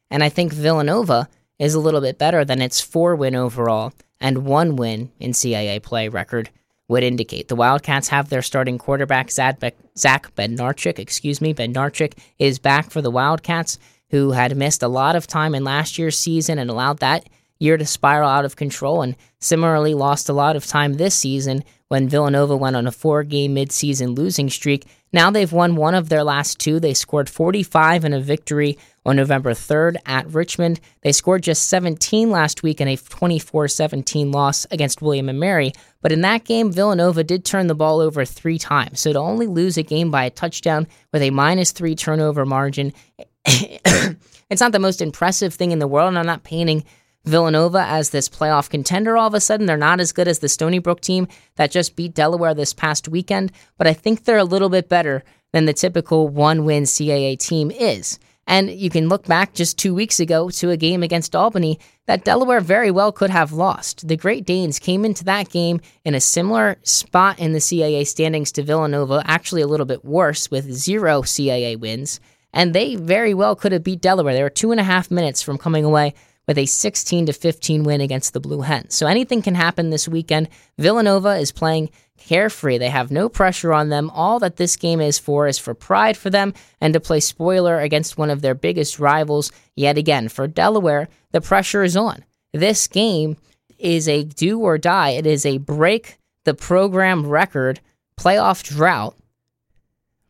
And 0.09 0.23
I 0.23 0.29
think 0.29 0.53
Villanova 0.53 1.29
is 1.59 1.73
a 1.73 1.79
little 1.79 2.01
bit 2.01 2.17
better 2.17 2.43
than 2.45 2.61
its 2.61 2.81
four 2.81 3.15
win 3.15 3.35
overall 3.35 3.93
and 4.19 4.45
one 4.45 4.75
win 4.75 5.11
in 5.19 5.31
CAA 5.31 5.81
play 5.83 6.07
record 6.07 6.49
would 6.87 7.03
indicate. 7.03 7.47
The 7.47 7.55
Wildcats 7.55 8.09
have 8.09 8.29
their 8.29 8.41
starting 8.41 8.77
quarterback, 8.77 9.31
Zach 9.31 9.59
Bednarczyk, 9.59 10.99
excuse 10.99 11.41
me, 11.41 11.53
Bednarczyk 11.53 12.17
is 12.39 12.59
back 12.59 12.91
for 12.91 13.01
the 13.01 13.11
Wildcats, 13.11 13.79
who 14.09 14.31
had 14.31 14.55
missed 14.55 14.83
a 14.83 14.87
lot 14.87 15.15
of 15.15 15.27
time 15.27 15.55
in 15.55 15.63
last 15.63 15.97
year's 15.97 16.17
season 16.17 16.59
and 16.59 16.69
allowed 16.69 16.99
that 16.99 17.27
year 17.59 17.77
to 17.77 17.85
spiral 17.85 18.29
out 18.29 18.45
of 18.45 18.55
control, 18.55 19.01
and 19.01 19.15
similarly 19.43 19.93
lost 19.93 20.29
a 20.29 20.33
lot 20.33 20.55
of 20.55 20.65
time 20.65 20.93
this 20.93 21.15
season 21.15 21.63
when 21.89 22.09
Villanova 22.09 22.57
went 22.57 22.75
on 22.75 22.87
a 22.87 22.91
four 22.91 23.23
game 23.23 23.55
midseason 23.55 24.17
losing 24.17 24.49
streak. 24.49 24.85
Now 25.11 25.29
they've 25.29 25.51
won 25.51 25.75
one 25.75 25.93
of 25.93 26.09
their 26.09 26.23
last 26.23 26.59
two. 26.59 26.79
They 26.79 26.95
scored 26.95 27.29
45 27.29 28.03
in 28.03 28.13
a 28.13 28.19
victory 28.19 28.79
on 29.05 29.15
November 29.15 29.51
3rd 29.51 29.97
at 30.05 30.27
Richmond. 30.27 30.79
They 31.01 31.11
scored 31.11 31.43
just 31.43 31.69
17 31.69 32.31
last 32.31 32.63
week 32.63 32.81
in 32.81 32.87
a 32.87 32.97
24 32.97 33.67
17 33.67 34.31
loss 34.31 34.65
against 34.71 35.03
William 35.03 35.29
and 35.29 35.39
Mary. 35.39 35.71
But 36.01 36.11
in 36.11 36.21
that 36.21 36.45
game, 36.45 36.71
Villanova 36.71 37.23
did 37.23 37.45
turn 37.45 37.67
the 37.67 37.75
ball 37.75 37.99
over 37.99 38.25
three 38.25 38.57
times. 38.57 38.99
So 38.99 39.13
to 39.13 39.19
only 39.19 39.45
lose 39.45 39.77
a 39.77 39.83
game 39.83 40.09
by 40.09 40.23
a 40.23 40.31
touchdown 40.31 40.87
with 41.11 41.21
a 41.21 41.29
minus 41.29 41.71
three 41.71 41.95
turnover 41.95 42.45
margin, 42.45 42.91
it's 43.45 44.61
not 44.61 44.71
the 44.71 44.79
most 44.79 45.01
impressive 45.01 45.53
thing 45.53 45.71
in 45.71 45.79
the 45.79 45.87
world. 45.87 46.07
And 46.07 46.17
I'm 46.17 46.25
not 46.25 46.43
painting 46.43 46.85
Villanova 47.25 47.83
as 47.83 48.09
this 48.09 48.27
playoff 48.27 48.69
contender 48.69 49.17
all 49.17 49.27
of 49.27 49.33
a 49.33 49.39
sudden. 49.39 49.65
They're 49.65 49.77
not 49.77 49.99
as 49.99 50.11
good 50.11 50.27
as 50.27 50.39
the 50.39 50.49
Stony 50.49 50.79
Brook 50.79 51.01
team 51.01 51.27
that 51.55 51.71
just 51.71 51.95
beat 51.95 52.13
Delaware 52.13 52.53
this 52.53 52.73
past 52.73 53.07
weekend, 53.07 53.51
but 53.77 53.87
I 53.87 53.93
think 53.93 54.23
they're 54.23 54.37
a 54.37 54.43
little 54.43 54.69
bit 54.69 54.89
better 54.89 55.23
than 55.53 55.65
the 55.65 55.73
typical 55.73 56.27
one 56.27 56.65
win 56.65 56.83
CAA 56.83 57.37
team 57.39 57.71
is. 57.71 58.19
And 58.45 58.69
you 58.69 58.89
can 58.89 59.07
look 59.07 59.25
back 59.25 59.53
just 59.53 59.79
two 59.79 59.95
weeks 59.95 60.19
ago 60.19 60.49
to 60.49 60.69
a 60.69 60.77
game 60.77 61.01
against 61.01 61.35
Albany 61.35 61.79
that 62.07 62.25
Delaware 62.25 62.59
very 62.59 62.91
well 62.91 63.13
could 63.13 63.29
have 63.29 63.53
lost. 63.53 64.05
The 64.07 64.17
Great 64.17 64.45
Danes 64.45 64.79
came 64.79 65.05
into 65.05 65.23
that 65.23 65.49
game 65.49 65.79
in 66.03 66.13
a 66.13 66.19
similar 66.19 66.77
spot 66.83 67.39
in 67.39 67.53
the 67.53 67.59
CAA 67.59 68.05
standings 68.05 68.51
to 68.53 68.63
Villanova, 68.63 69.23
actually 69.25 69.61
a 69.61 69.67
little 69.67 69.85
bit 69.85 70.03
worse 70.03 70.51
with 70.51 70.73
zero 70.73 71.21
CAA 71.21 71.79
wins. 71.79 72.19
And 72.51 72.73
they 72.73 72.95
very 72.95 73.33
well 73.33 73.55
could 73.55 73.71
have 73.71 73.83
beat 73.83 74.01
Delaware. 74.01 74.33
They 74.33 74.43
were 74.43 74.49
two 74.49 74.71
and 74.71 74.79
a 74.79 74.83
half 74.83 75.09
minutes 75.09 75.41
from 75.41 75.57
coming 75.57 75.85
away 75.85 76.13
with 76.47 76.57
a 76.57 76.65
16 76.65 77.27
to 77.27 77.33
15 77.33 77.83
win 77.83 78.01
against 78.01 78.33
the 78.33 78.39
Blue 78.39 78.61
Hens. 78.61 78.95
So 78.95 79.07
anything 79.07 79.41
can 79.41 79.55
happen 79.55 79.89
this 79.89 80.07
weekend. 80.07 80.49
Villanova 80.77 81.35
is 81.37 81.51
playing 81.51 81.89
carefree. 82.17 82.77
They 82.77 82.89
have 82.89 83.11
no 83.11 83.29
pressure 83.29 83.73
on 83.73 83.89
them. 83.89 84.09
All 84.09 84.39
that 84.39 84.57
this 84.57 84.75
game 84.75 85.01
is 85.01 85.19
for 85.19 85.47
is 85.47 85.57
for 85.57 85.73
pride 85.73 86.17
for 86.17 86.29
them 86.29 86.53
and 86.81 86.93
to 86.93 86.99
play 86.99 87.19
spoiler 87.19 87.79
against 87.79 88.17
one 88.17 88.29
of 88.29 88.41
their 88.41 88.55
biggest 88.55 88.99
rivals 88.99 89.51
yet 89.75 89.97
again. 89.97 90.29
For 90.29 90.47
Delaware, 90.47 91.07
the 91.31 91.41
pressure 91.41 91.83
is 91.83 91.97
on. 91.97 92.23
This 92.53 92.87
game 92.87 93.37
is 93.79 94.07
a 94.07 94.23
do 94.23 94.59
or 94.59 94.77
die. 94.77 95.11
It 95.11 95.25
is 95.25 95.45
a 95.45 95.57
break 95.57 96.17
the 96.45 96.53
program 96.53 97.27
record 97.27 97.79
playoff 98.17 98.63
drought, 98.63 99.15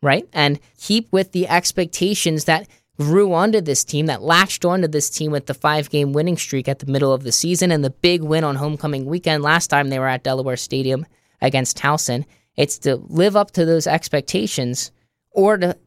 right? 0.02 0.28
And 0.34 0.60
keep 0.78 1.12
with 1.12 1.32
the 1.32 1.48
expectations 1.48 2.46
that 2.46 2.68
grew 3.00 3.34
onto 3.34 3.62
this 3.62 3.84
team, 3.84 4.06
that 4.06 4.22
latched 4.22 4.66
onto 4.66 4.88
this 4.88 5.10
team 5.10 5.32
with 5.32 5.48
the 5.48 5.54
five 5.54 5.90
game 5.90 6.14
winning 6.14 6.38
streak 6.38 6.68
at 6.68 6.80
the 6.80 6.92
middle 6.92 7.14
of 7.14 7.24
the 7.24 7.32
season 7.32 7.72
and 7.72 7.84
the 7.84 7.90
big 7.90 8.22
win 8.22 8.44
on 8.44 8.56
homecoming 8.56 9.06
weekend 9.06 9.44
last 9.44 9.68
time 9.68 9.90
they 9.90 10.00
were 10.00 10.08
at 10.08 10.24
Delaware 10.24 10.58
Stadium 10.58 11.06
against 11.42 11.78
Towson. 11.78 12.26
It's 12.56 12.78
to 12.80 12.98
live 12.98 13.36
up 13.36 13.52
to 13.52 13.66
those 13.66 13.88
expectations 13.88 14.92
or 15.32 15.58
to 15.58 15.78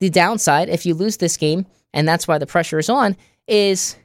the 0.00 0.10
downside 0.10 0.68
if 0.68 0.86
you 0.86 0.94
lose 0.94 1.16
this 1.16 1.36
game, 1.36 1.66
and 1.92 2.06
that's 2.06 2.28
why 2.28 2.38
the 2.38 2.46
pressure 2.46 2.78
is 2.78 2.88
on, 2.88 3.16
is 3.46 3.96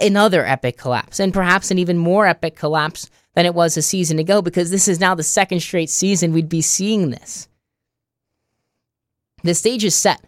another 0.00 0.44
epic 0.44 0.76
collapse 0.76 1.20
and 1.20 1.32
perhaps 1.32 1.70
an 1.70 1.78
even 1.78 1.98
more 1.98 2.26
epic 2.26 2.56
collapse 2.56 3.10
than 3.34 3.46
it 3.46 3.54
was 3.54 3.76
a 3.76 3.82
season 3.82 4.18
ago 4.18 4.42
because 4.42 4.70
this 4.70 4.88
is 4.88 5.00
now 5.00 5.14
the 5.14 5.22
second 5.22 5.60
straight 5.60 5.90
season 5.90 6.32
we'd 6.32 6.48
be 6.48 6.62
seeing 6.62 7.10
this. 7.10 7.48
The 9.42 9.54
stage 9.54 9.84
is 9.84 9.94
set. 9.94 10.20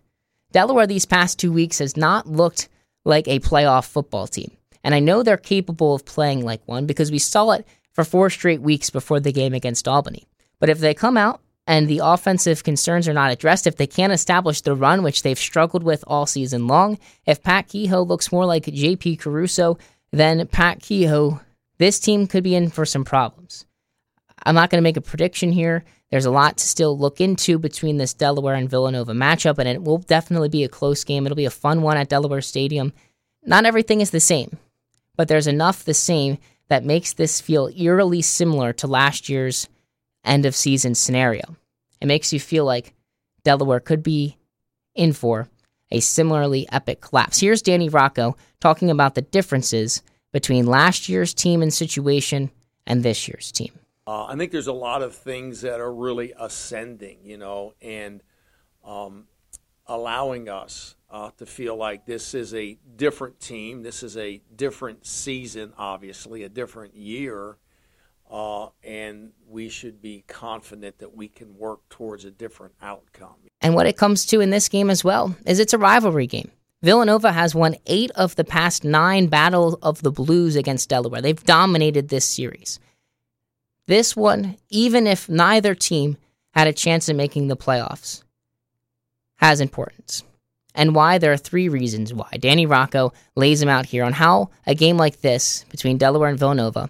Delaware 0.52 0.86
these 0.86 1.06
past 1.06 1.38
two 1.38 1.52
weeks 1.52 1.78
has 1.78 1.96
not 1.96 2.26
looked 2.26 2.68
like 3.04 3.26
a 3.26 3.40
playoff 3.40 3.86
football 3.86 4.26
team. 4.26 4.52
And 4.84 4.94
I 4.94 5.00
know 5.00 5.22
they're 5.22 5.36
capable 5.36 5.94
of 5.94 6.04
playing 6.04 6.44
like 6.44 6.66
one 6.66 6.86
because 6.86 7.10
we 7.10 7.18
saw 7.18 7.50
it 7.52 7.66
for 7.92 8.04
four 8.04 8.30
straight 8.30 8.60
weeks 8.60 8.90
before 8.90 9.20
the 9.20 9.32
game 9.32 9.54
against 9.54 9.88
Albany. 9.88 10.26
But 10.58 10.68
if 10.68 10.78
they 10.78 10.94
come 10.94 11.16
out 11.16 11.40
and 11.66 11.88
the 11.88 12.00
offensive 12.02 12.64
concerns 12.64 13.08
are 13.08 13.12
not 13.14 13.30
addressed, 13.30 13.66
if 13.66 13.76
they 13.76 13.86
can't 13.86 14.12
establish 14.12 14.60
the 14.60 14.74
run, 14.74 15.02
which 15.02 15.22
they've 15.22 15.38
struggled 15.38 15.82
with 15.82 16.04
all 16.06 16.26
season 16.26 16.66
long, 16.66 16.98
if 17.26 17.42
Pat 17.42 17.68
Kehoe 17.68 18.02
looks 18.02 18.32
more 18.32 18.46
like 18.46 18.64
JP 18.64 19.20
Caruso 19.20 19.78
than 20.12 20.46
Pat 20.48 20.80
Kehoe, 20.80 21.40
this 21.78 21.98
team 22.00 22.26
could 22.26 22.44
be 22.44 22.54
in 22.54 22.70
for 22.70 22.84
some 22.84 23.04
problems. 23.04 23.66
I'm 24.44 24.54
not 24.54 24.70
going 24.70 24.78
to 24.78 24.82
make 24.82 24.96
a 24.96 25.00
prediction 25.00 25.52
here. 25.52 25.84
There's 26.12 26.26
a 26.26 26.30
lot 26.30 26.58
to 26.58 26.68
still 26.68 26.96
look 26.96 27.22
into 27.22 27.58
between 27.58 27.96
this 27.96 28.12
Delaware 28.12 28.54
and 28.54 28.68
Villanova 28.68 29.12
matchup, 29.12 29.56
and 29.58 29.66
it 29.66 29.82
will 29.82 29.96
definitely 29.96 30.50
be 30.50 30.62
a 30.62 30.68
close 30.68 31.04
game. 31.04 31.24
It'll 31.24 31.34
be 31.34 31.46
a 31.46 31.50
fun 31.50 31.80
one 31.80 31.96
at 31.96 32.10
Delaware 32.10 32.42
Stadium. 32.42 32.92
Not 33.46 33.64
everything 33.64 34.02
is 34.02 34.10
the 34.10 34.20
same, 34.20 34.58
but 35.16 35.28
there's 35.28 35.46
enough 35.46 35.86
the 35.86 35.94
same 35.94 36.36
that 36.68 36.84
makes 36.84 37.14
this 37.14 37.40
feel 37.40 37.70
eerily 37.74 38.20
similar 38.20 38.74
to 38.74 38.86
last 38.86 39.30
year's 39.30 39.70
end 40.22 40.44
of 40.44 40.54
season 40.54 40.94
scenario. 40.94 41.56
It 41.98 42.06
makes 42.06 42.30
you 42.30 42.38
feel 42.38 42.66
like 42.66 42.92
Delaware 43.42 43.80
could 43.80 44.02
be 44.02 44.36
in 44.94 45.14
for 45.14 45.48
a 45.90 46.00
similarly 46.00 46.68
epic 46.70 47.00
collapse. 47.00 47.40
Here's 47.40 47.62
Danny 47.62 47.88
Rocco 47.88 48.36
talking 48.60 48.90
about 48.90 49.14
the 49.14 49.22
differences 49.22 50.02
between 50.30 50.66
last 50.66 51.08
year's 51.08 51.32
team 51.32 51.62
and 51.62 51.72
situation 51.72 52.50
and 52.86 53.02
this 53.02 53.26
year's 53.28 53.50
team. 53.50 53.72
Uh, 54.06 54.24
I 54.24 54.36
think 54.36 54.50
there's 54.50 54.66
a 54.66 54.72
lot 54.72 55.02
of 55.02 55.14
things 55.14 55.60
that 55.60 55.80
are 55.80 55.92
really 55.92 56.32
ascending, 56.38 57.18
you 57.22 57.36
know, 57.36 57.74
and 57.80 58.20
um, 58.84 59.26
allowing 59.86 60.48
us 60.48 60.96
uh, 61.10 61.30
to 61.38 61.46
feel 61.46 61.76
like 61.76 62.06
this 62.06 62.34
is 62.34 62.52
a 62.54 62.78
different 62.96 63.38
team. 63.38 63.82
This 63.82 64.02
is 64.02 64.16
a 64.16 64.40
different 64.56 65.06
season, 65.06 65.72
obviously, 65.78 66.42
a 66.42 66.48
different 66.48 66.96
year. 66.96 67.58
Uh, 68.28 68.68
and 68.82 69.32
we 69.46 69.68
should 69.68 70.00
be 70.00 70.24
confident 70.26 70.98
that 70.98 71.14
we 71.14 71.28
can 71.28 71.56
work 71.58 71.86
towards 71.90 72.24
a 72.24 72.30
different 72.30 72.72
outcome. 72.80 73.34
And 73.60 73.74
what 73.74 73.86
it 73.86 73.98
comes 73.98 74.24
to 74.26 74.40
in 74.40 74.50
this 74.50 74.70
game 74.70 74.88
as 74.88 75.04
well 75.04 75.36
is 75.46 75.60
it's 75.60 75.74
a 75.74 75.78
rivalry 75.78 76.26
game. 76.26 76.50
Villanova 76.82 77.30
has 77.30 77.54
won 77.54 77.76
eight 77.86 78.10
of 78.12 78.34
the 78.34 78.44
past 78.44 78.84
nine 78.84 79.26
Battle 79.26 79.78
of 79.82 80.02
the 80.02 80.10
Blues 80.10 80.56
against 80.56 80.88
Delaware. 80.88 81.20
They've 81.20 81.44
dominated 81.44 82.08
this 82.08 82.24
series. 82.24 82.80
This 83.86 84.16
one, 84.16 84.56
even 84.70 85.06
if 85.06 85.28
neither 85.28 85.74
team 85.74 86.16
had 86.54 86.66
a 86.66 86.72
chance 86.72 87.08
of 87.08 87.16
making 87.16 87.48
the 87.48 87.56
playoffs, 87.56 88.22
has 89.36 89.60
importance. 89.60 90.22
And 90.74 90.94
why? 90.94 91.18
There 91.18 91.32
are 91.32 91.38
three 91.38 91.68
reasons 91.68 92.14
why. 92.14 92.30
Danny 92.38 92.64
Rocco 92.64 93.12
lays 93.34 93.60
them 93.60 93.68
out 93.68 93.86
here 93.86 94.04
on 94.04 94.12
how 94.12 94.50
a 94.66 94.74
game 94.74 94.96
like 94.96 95.20
this 95.20 95.64
between 95.70 95.98
Delaware 95.98 96.30
and 96.30 96.38
Villanova 96.38 96.88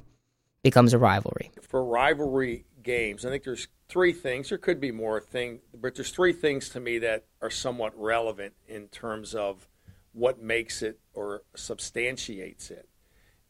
becomes 0.62 0.92
a 0.92 0.98
rivalry. 0.98 1.50
For 1.62 1.85
rivalry 1.85 2.64
games, 2.83 3.24
I 3.24 3.31
think 3.31 3.44
there's 3.44 3.68
three 3.88 4.12
things. 4.12 4.50
There 4.50 4.59
could 4.59 4.81
be 4.81 4.92
more 4.92 5.20
things, 5.20 5.61
but 5.74 5.94
there's 5.94 6.11
three 6.11 6.33
things 6.33 6.68
to 6.70 6.81
me 6.81 6.98
that 6.98 7.24
are 7.40 7.50
somewhat 7.50 7.92
relevant 7.98 8.55
in 8.68 8.88
terms 8.88 9.35
of 9.35 9.66
what 10.12 10.40
makes 10.40 10.83
it 10.83 11.00
or 11.14 11.42
substantiates 11.57 12.70
it. 12.70 12.88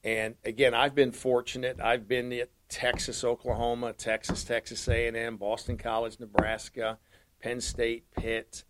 And 0.04 0.34
again, 0.44 0.74
I've 0.74 0.94
been 0.94 1.12
fortunate. 1.12 1.78
I've 1.80 2.08
been 2.08 2.32
at 2.32 2.50
Texas, 2.68 3.22
Oklahoma, 3.22 3.92
Texas, 3.92 4.44
Texas 4.44 4.88
A&M, 4.88 5.36
Boston 5.36 5.76
College, 5.76 6.18
Nebraska, 6.18 6.98
Penn 7.40 7.60
State, 7.60 8.04
Pitt, 8.16 8.64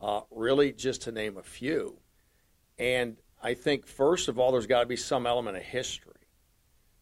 uh, 0.00 0.22
really 0.30 0.72
just 0.72 1.02
to 1.02 1.12
name 1.12 1.36
a 1.36 1.42
few. 1.42 1.98
And 2.78 3.16
I 3.42 3.54
think 3.54 3.86
first 3.86 4.28
of 4.28 4.38
all, 4.38 4.52
there's 4.52 4.66
got 4.66 4.80
to 4.80 4.86
be 4.86 4.96
some 4.96 5.26
element 5.26 5.56
of 5.56 5.62
history. 5.62 6.12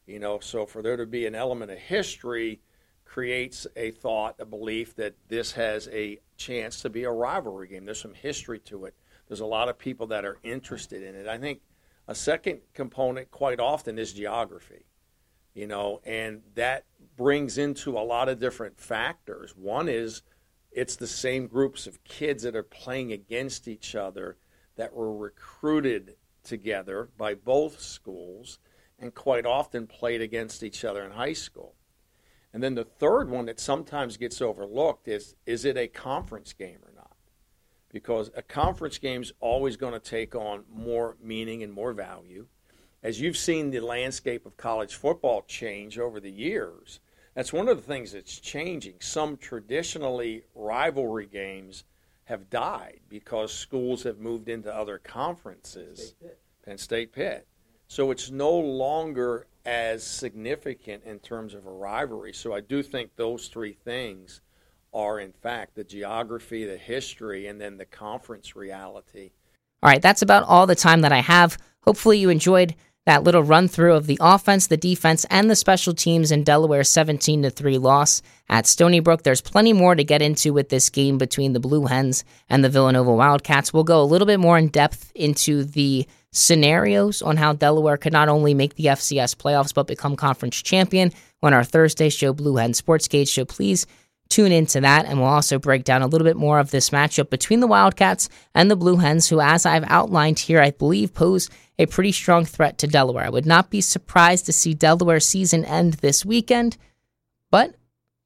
You 0.06 0.18
know, 0.18 0.40
so 0.40 0.66
for 0.66 0.82
there 0.82 0.96
to 0.96 1.06
be 1.06 1.26
an 1.26 1.34
element 1.34 1.70
of 1.70 1.78
history 1.78 2.60
creates 3.04 3.66
a 3.76 3.92
thought, 3.92 4.36
a 4.38 4.44
belief 4.44 4.94
that 4.96 5.14
this 5.28 5.52
has 5.52 5.88
a 5.92 6.18
chance 6.36 6.80
to 6.82 6.90
be 6.90 7.04
a 7.04 7.10
rivalry 7.10 7.68
game. 7.68 7.84
There's 7.84 8.00
some 8.00 8.14
history 8.14 8.58
to 8.60 8.86
it. 8.86 8.94
There's 9.28 9.40
a 9.40 9.46
lot 9.46 9.68
of 9.68 9.78
people 9.78 10.08
that 10.08 10.24
are 10.24 10.38
interested 10.42 11.02
in 11.02 11.14
it. 11.14 11.28
I 11.28 11.38
think 11.38 11.60
a 12.10 12.14
second 12.14 12.60
component 12.74 13.30
quite 13.30 13.60
often 13.60 13.98
is 13.98 14.12
geography 14.12 14.84
you 15.54 15.66
know, 15.66 16.00
and 16.04 16.42
that 16.54 16.84
brings 17.16 17.58
into 17.58 17.98
a 17.98 18.00
lot 18.00 18.28
of 18.28 18.38
different 18.38 18.78
factors. 18.78 19.54
One 19.56 19.88
is 19.88 20.22
it's 20.70 20.96
the 20.96 21.06
same 21.06 21.48
groups 21.48 21.86
of 21.86 22.04
kids 22.04 22.44
that 22.44 22.54
are 22.54 22.62
playing 22.62 23.12
against 23.12 23.66
each 23.66 23.94
other 23.94 24.36
that 24.76 24.94
were 24.94 25.14
recruited 25.14 26.16
together 26.44 27.10
by 27.18 27.34
both 27.34 27.80
schools 27.80 28.58
and 28.98 29.14
quite 29.14 29.44
often 29.44 29.86
played 29.86 30.20
against 30.20 30.62
each 30.62 30.84
other 30.84 31.04
in 31.04 31.12
high 31.12 31.32
school. 31.32 31.74
And 32.52 32.62
then 32.62 32.74
the 32.74 32.84
third 32.84 33.28
one 33.28 33.46
that 33.46 33.60
sometimes 33.60 34.16
gets 34.16 34.40
overlooked 34.40 35.08
is 35.08 35.34
is 35.46 35.64
it 35.64 35.76
a 35.76 35.88
conference 35.88 36.52
game? 36.52 36.78
Because 37.92 38.30
a 38.36 38.42
conference 38.42 38.98
game 38.98 39.22
is 39.22 39.32
always 39.40 39.76
going 39.76 39.92
to 39.92 40.00
take 40.00 40.34
on 40.34 40.64
more 40.72 41.16
meaning 41.22 41.62
and 41.62 41.72
more 41.72 41.92
value 41.92 42.46
as 43.02 43.20
you've 43.20 43.36
seen 43.36 43.70
the 43.70 43.80
landscape 43.80 44.44
of 44.44 44.56
college 44.56 44.94
football 44.94 45.42
change 45.42 45.98
over 45.98 46.20
the 46.20 46.30
years, 46.30 47.00
That's 47.34 47.52
one 47.52 47.68
of 47.68 47.76
the 47.76 47.82
things 47.82 48.12
that's 48.12 48.40
changing. 48.40 48.96
Some 49.00 49.36
traditionally 49.36 50.42
rivalry 50.54 51.26
games 51.26 51.84
have 52.24 52.50
died 52.50 53.00
because 53.08 53.54
schools 53.54 54.02
have 54.02 54.18
moved 54.18 54.48
into 54.48 54.74
other 54.74 54.98
conferences. 54.98 56.14
State 56.18 56.36
Penn 56.64 56.78
State 56.78 57.12
Pitt. 57.12 57.46
So 57.86 58.10
it's 58.10 58.30
no 58.30 58.52
longer 58.52 59.46
as 59.64 60.04
significant 60.04 61.04
in 61.04 61.20
terms 61.20 61.54
of 61.54 61.66
a 61.66 61.70
rivalry. 61.70 62.32
So 62.32 62.52
I 62.52 62.60
do 62.60 62.82
think 62.82 63.14
those 63.14 63.48
three 63.48 63.72
things 63.72 64.40
are, 64.92 65.20
in 65.20 65.32
fact, 65.32 65.74
the 65.74 65.84
geography, 65.84 66.64
the 66.64 66.76
history, 66.76 67.46
and 67.46 67.60
then 67.60 67.76
the 67.76 67.84
conference 67.84 68.56
reality. 68.56 69.30
All 69.82 69.90
right, 69.90 70.02
that's 70.02 70.22
about 70.22 70.44
all 70.44 70.66
the 70.66 70.74
time 70.74 71.02
that 71.02 71.12
I 71.12 71.20
have. 71.20 71.56
Hopefully, 71.84 72.18
you 72.18 72.28
enjoyed 72.28 72.74
that 73.06 73.24
little 73.24 73.42
run 73.42 73.66
through 73.66 73.94
of 73.94 74.06
the 74.06 74.18
offense, 74.20 74.66
the 74.66 74.76
defense, 74.76 75.24
and 75.30 75.48
the 75.48 75.56
special 75.56 75.94
teams 75.94 76.30
in 76.30 76.44
Delaware's 76.44 76.88
17 76.90 77.48
3 77.48 77.78
loss 77.78 78.20
at 78.48 78.66
Stony 78.66 79.00
Brook. 79.00 79.22
There's 79.22 79.40
plenty 79.40 79.72
more 79.72 79.94
to 79.94 80.04
get 80.04 80.20
into 80.20 80.52
with 80.52 80.68
this 80.68 80.90
game 80.90 81.16
between 81.16 81.52
the 81.52 81.60
Blue 81.60 81.86
Hens 81.86 82.24
and 82.48 82.62
the 82.62 82.68
Villanova 82.68 83.12
Wildcats. 83.12 83.72
We'll 83.72 83.84
go 83.84 84.02
a 84.02 84.04
little 84.04 84.26
bit 84.26 84.38
more 84.38 84.58
in 84.58 84.68
depth 84.68 85.10
into 85.14 85.64
the 85.64 86.06
scenarios 86.32 87.22
on 87.22 87.36
how 87.36 87.52
Delaware 87.52 87.96
could 87.96 88.12
not 88.12 88.28
only 88.28 88.54
make 88.54 88.74
the 88.74 88.84
FCS 88.84 89.34
playoffs 89.34 89.74
but 89.74 89.86
become 89.86 90.14
conference 90.14 90.60
champion 90.62 91.10
on 91.42 91.54
our 91.54 91.64
Thursday 91.64 92.10
show, 92.10 92.32
Blue 92.32 92.56
Hen 92.56 92.74
Sports 92.74 93.08
Gauge. 93.08 93.32
So 93.32 93.44
please 93.44 93.86
tune 94.30 94.52
into 94.52 94.80
that, 94.80 95.04
and 95.04 95.18
we'll 95.18 95.28
also 95.28 95.58
break 95.58 95.84
down 95.84 96.00
a 96.00 96.06
little 96.06 96.24
bit 96.24 96.36
more 96.36 96.58
of 96.58 96.70
this 96.70 96.90
matchup 96.90 97.28
between 97.28 97.60
the 97.60 97.66
Wildcats 97.66 98.28
and 98.54 98.70
the 98.70 98.76
Blue 98.76 98.96
Hens, 98.96 99.28
who, 99.28 99.40
as 99.40 99.66
I've 99.66 99.84
outlined 99.88 100.38
here, 100.38 100.60
I 100.60 100.70
believe 100.70 101.12
pose 101.12 101.50
a 101.78 101.86
pretty 101.86 102.12
strong 102.12 102.44
threat 102.44 102.78
to 102.78 102.86
Delaware. 102.86 103.26
I 103.26 103.30
would 103.30 103.46
not 103.46 103.70
be 103.70 103.80
surprised 103.80 104.46
to 104.46 104.52
see 104.52 104.72
Delaware's 104.72 105.26
season 105.26 105.64
end 105.64 105.94
this 105.94 106.24
weekend, 106.24 106.78
but 107.50 107.74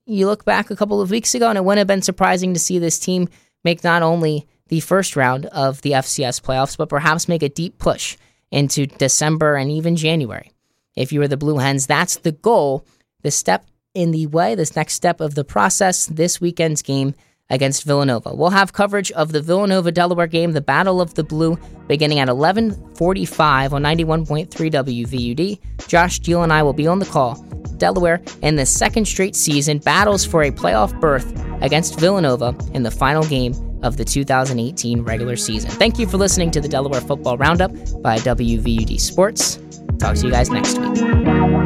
you 0.06 0.26
look 0.26 0.44
back 0.44 0.70
a 0.70 0.76
couple 0.76 1.00
of 1.00 1.10
weeks 1.10 1.34
ago, 1.34 1.48
and 1.48 1.58
it 1.58 1.64
wouldn't 1.64 1.78
have 1.78 1.86
been 1.86 2.02
surprising 2.02 2.54
to 2.54 2.60
see 2.60 2.78
this 2.78 2.98
team 2.98 3.28
make 3.64 3.82
not 3.82 4.02
only 4.02 4.46
the 4.68 4.80
first 4.80 5.16
round 5.16 5.46
of 5.46 5.82
the 5.82 5.92
FCS 5.92 6.40
playoffs, 6.40 6.76
but 6.76 6.88
perhaps 6.88 7.28
make 7.28 7.42
a 7.42 7.48
deep 7.48 7.78
push 7.78 8.16
into 8.50 8.86
December 8.86 9.56
and 9.56 9.70
even 9.70 9.96
January. 9.96 10.52
If 10.94 11.12
you 11.12 11.20
were 11.20 11.28
the 11.28 11.36
Blue 11.36 11.58
Hens, 11.58 11.86
that's 11.86 12.16
the 12.18 12.32
goal. 12.32 12.86
The 13.22 13.30
step 13.30 13.66
in 13.94 14.10
the 14.10 14.26
way, 14.26 14.54
this 14.54 14.76
next 14.76 14.94
step 14.94 15.20
of 15.20 15.34
the 15.34 15.44
process, 15.44 16.06
this 16.06 16.40
weekend's 16.40 16.82
game 16.82 17.14
against 17.50 17.84
Villanova. 17.84 18.34
We'll 18.34 18.50
have 18.50 18.72
coverage 18.72 19.12
of 19.12 19.32
the 19.32 19.40
Villanova 19.40 19.92
Delaware 19.92 20.26
game, 20.26 20.52
the 20.52 20.60
Battle 20.60 21.00
of 21.00 21.14
the 21.14 21.24
Blue, 21.24 21.58
beginning 21.86 22.18
at 22.18 22.28
11:45 22.28 23.72
on 23.72 23.82
91.3 23.82 24.70
WVUD. 24.70 25.60
Josh 25.86 26.18
Deal 26.18 26.42
and 26.42 26.52
I 26.52 26.62
will 26.62 26.72
be 26.72 26.86
on 26.86 26.98
the 26.98 27.06
call. 27.06 27.34
Delaware 27.76 28.22
in 28.42 28.56
the 28.56 28.66
second 28.66 29.06
straight 29.06 29.36
season 29.36 29.78
battles 29.78 30.24
for 30.24 30.42
a 30.42 30.50
playoff 30.50 30.98
berth 31.00 31.32
against 31.60 31.98
Villanova 31.98 32.56
in 32.72 32.82
the 32.82 32.90
final 32.90 33.24
game 33.24 33.54
of 33.82 33.96
the 33.96 34.04
2018 34.04 35.02
regular 35.02 35.36
season. 35.36 35.70
Thank 35.70 35.98
you 35.98 36.06
for 36.06 36.16
listening 36.16 36.50
to 36.52 36.60
the 36.60 36.68
Delaware 36.68 37.00
Football 37.00 37.36
Roundup 37.36 37.72
by 38.02 38.18
WVUD 38.18 38.98
Sports. 38.98 39.58
Talk 39.98 40.16
to 40.16 40.26
you 40.26 40.32
guys 40.32 40.50
next 40.50 40.78
week. 40.78 41.63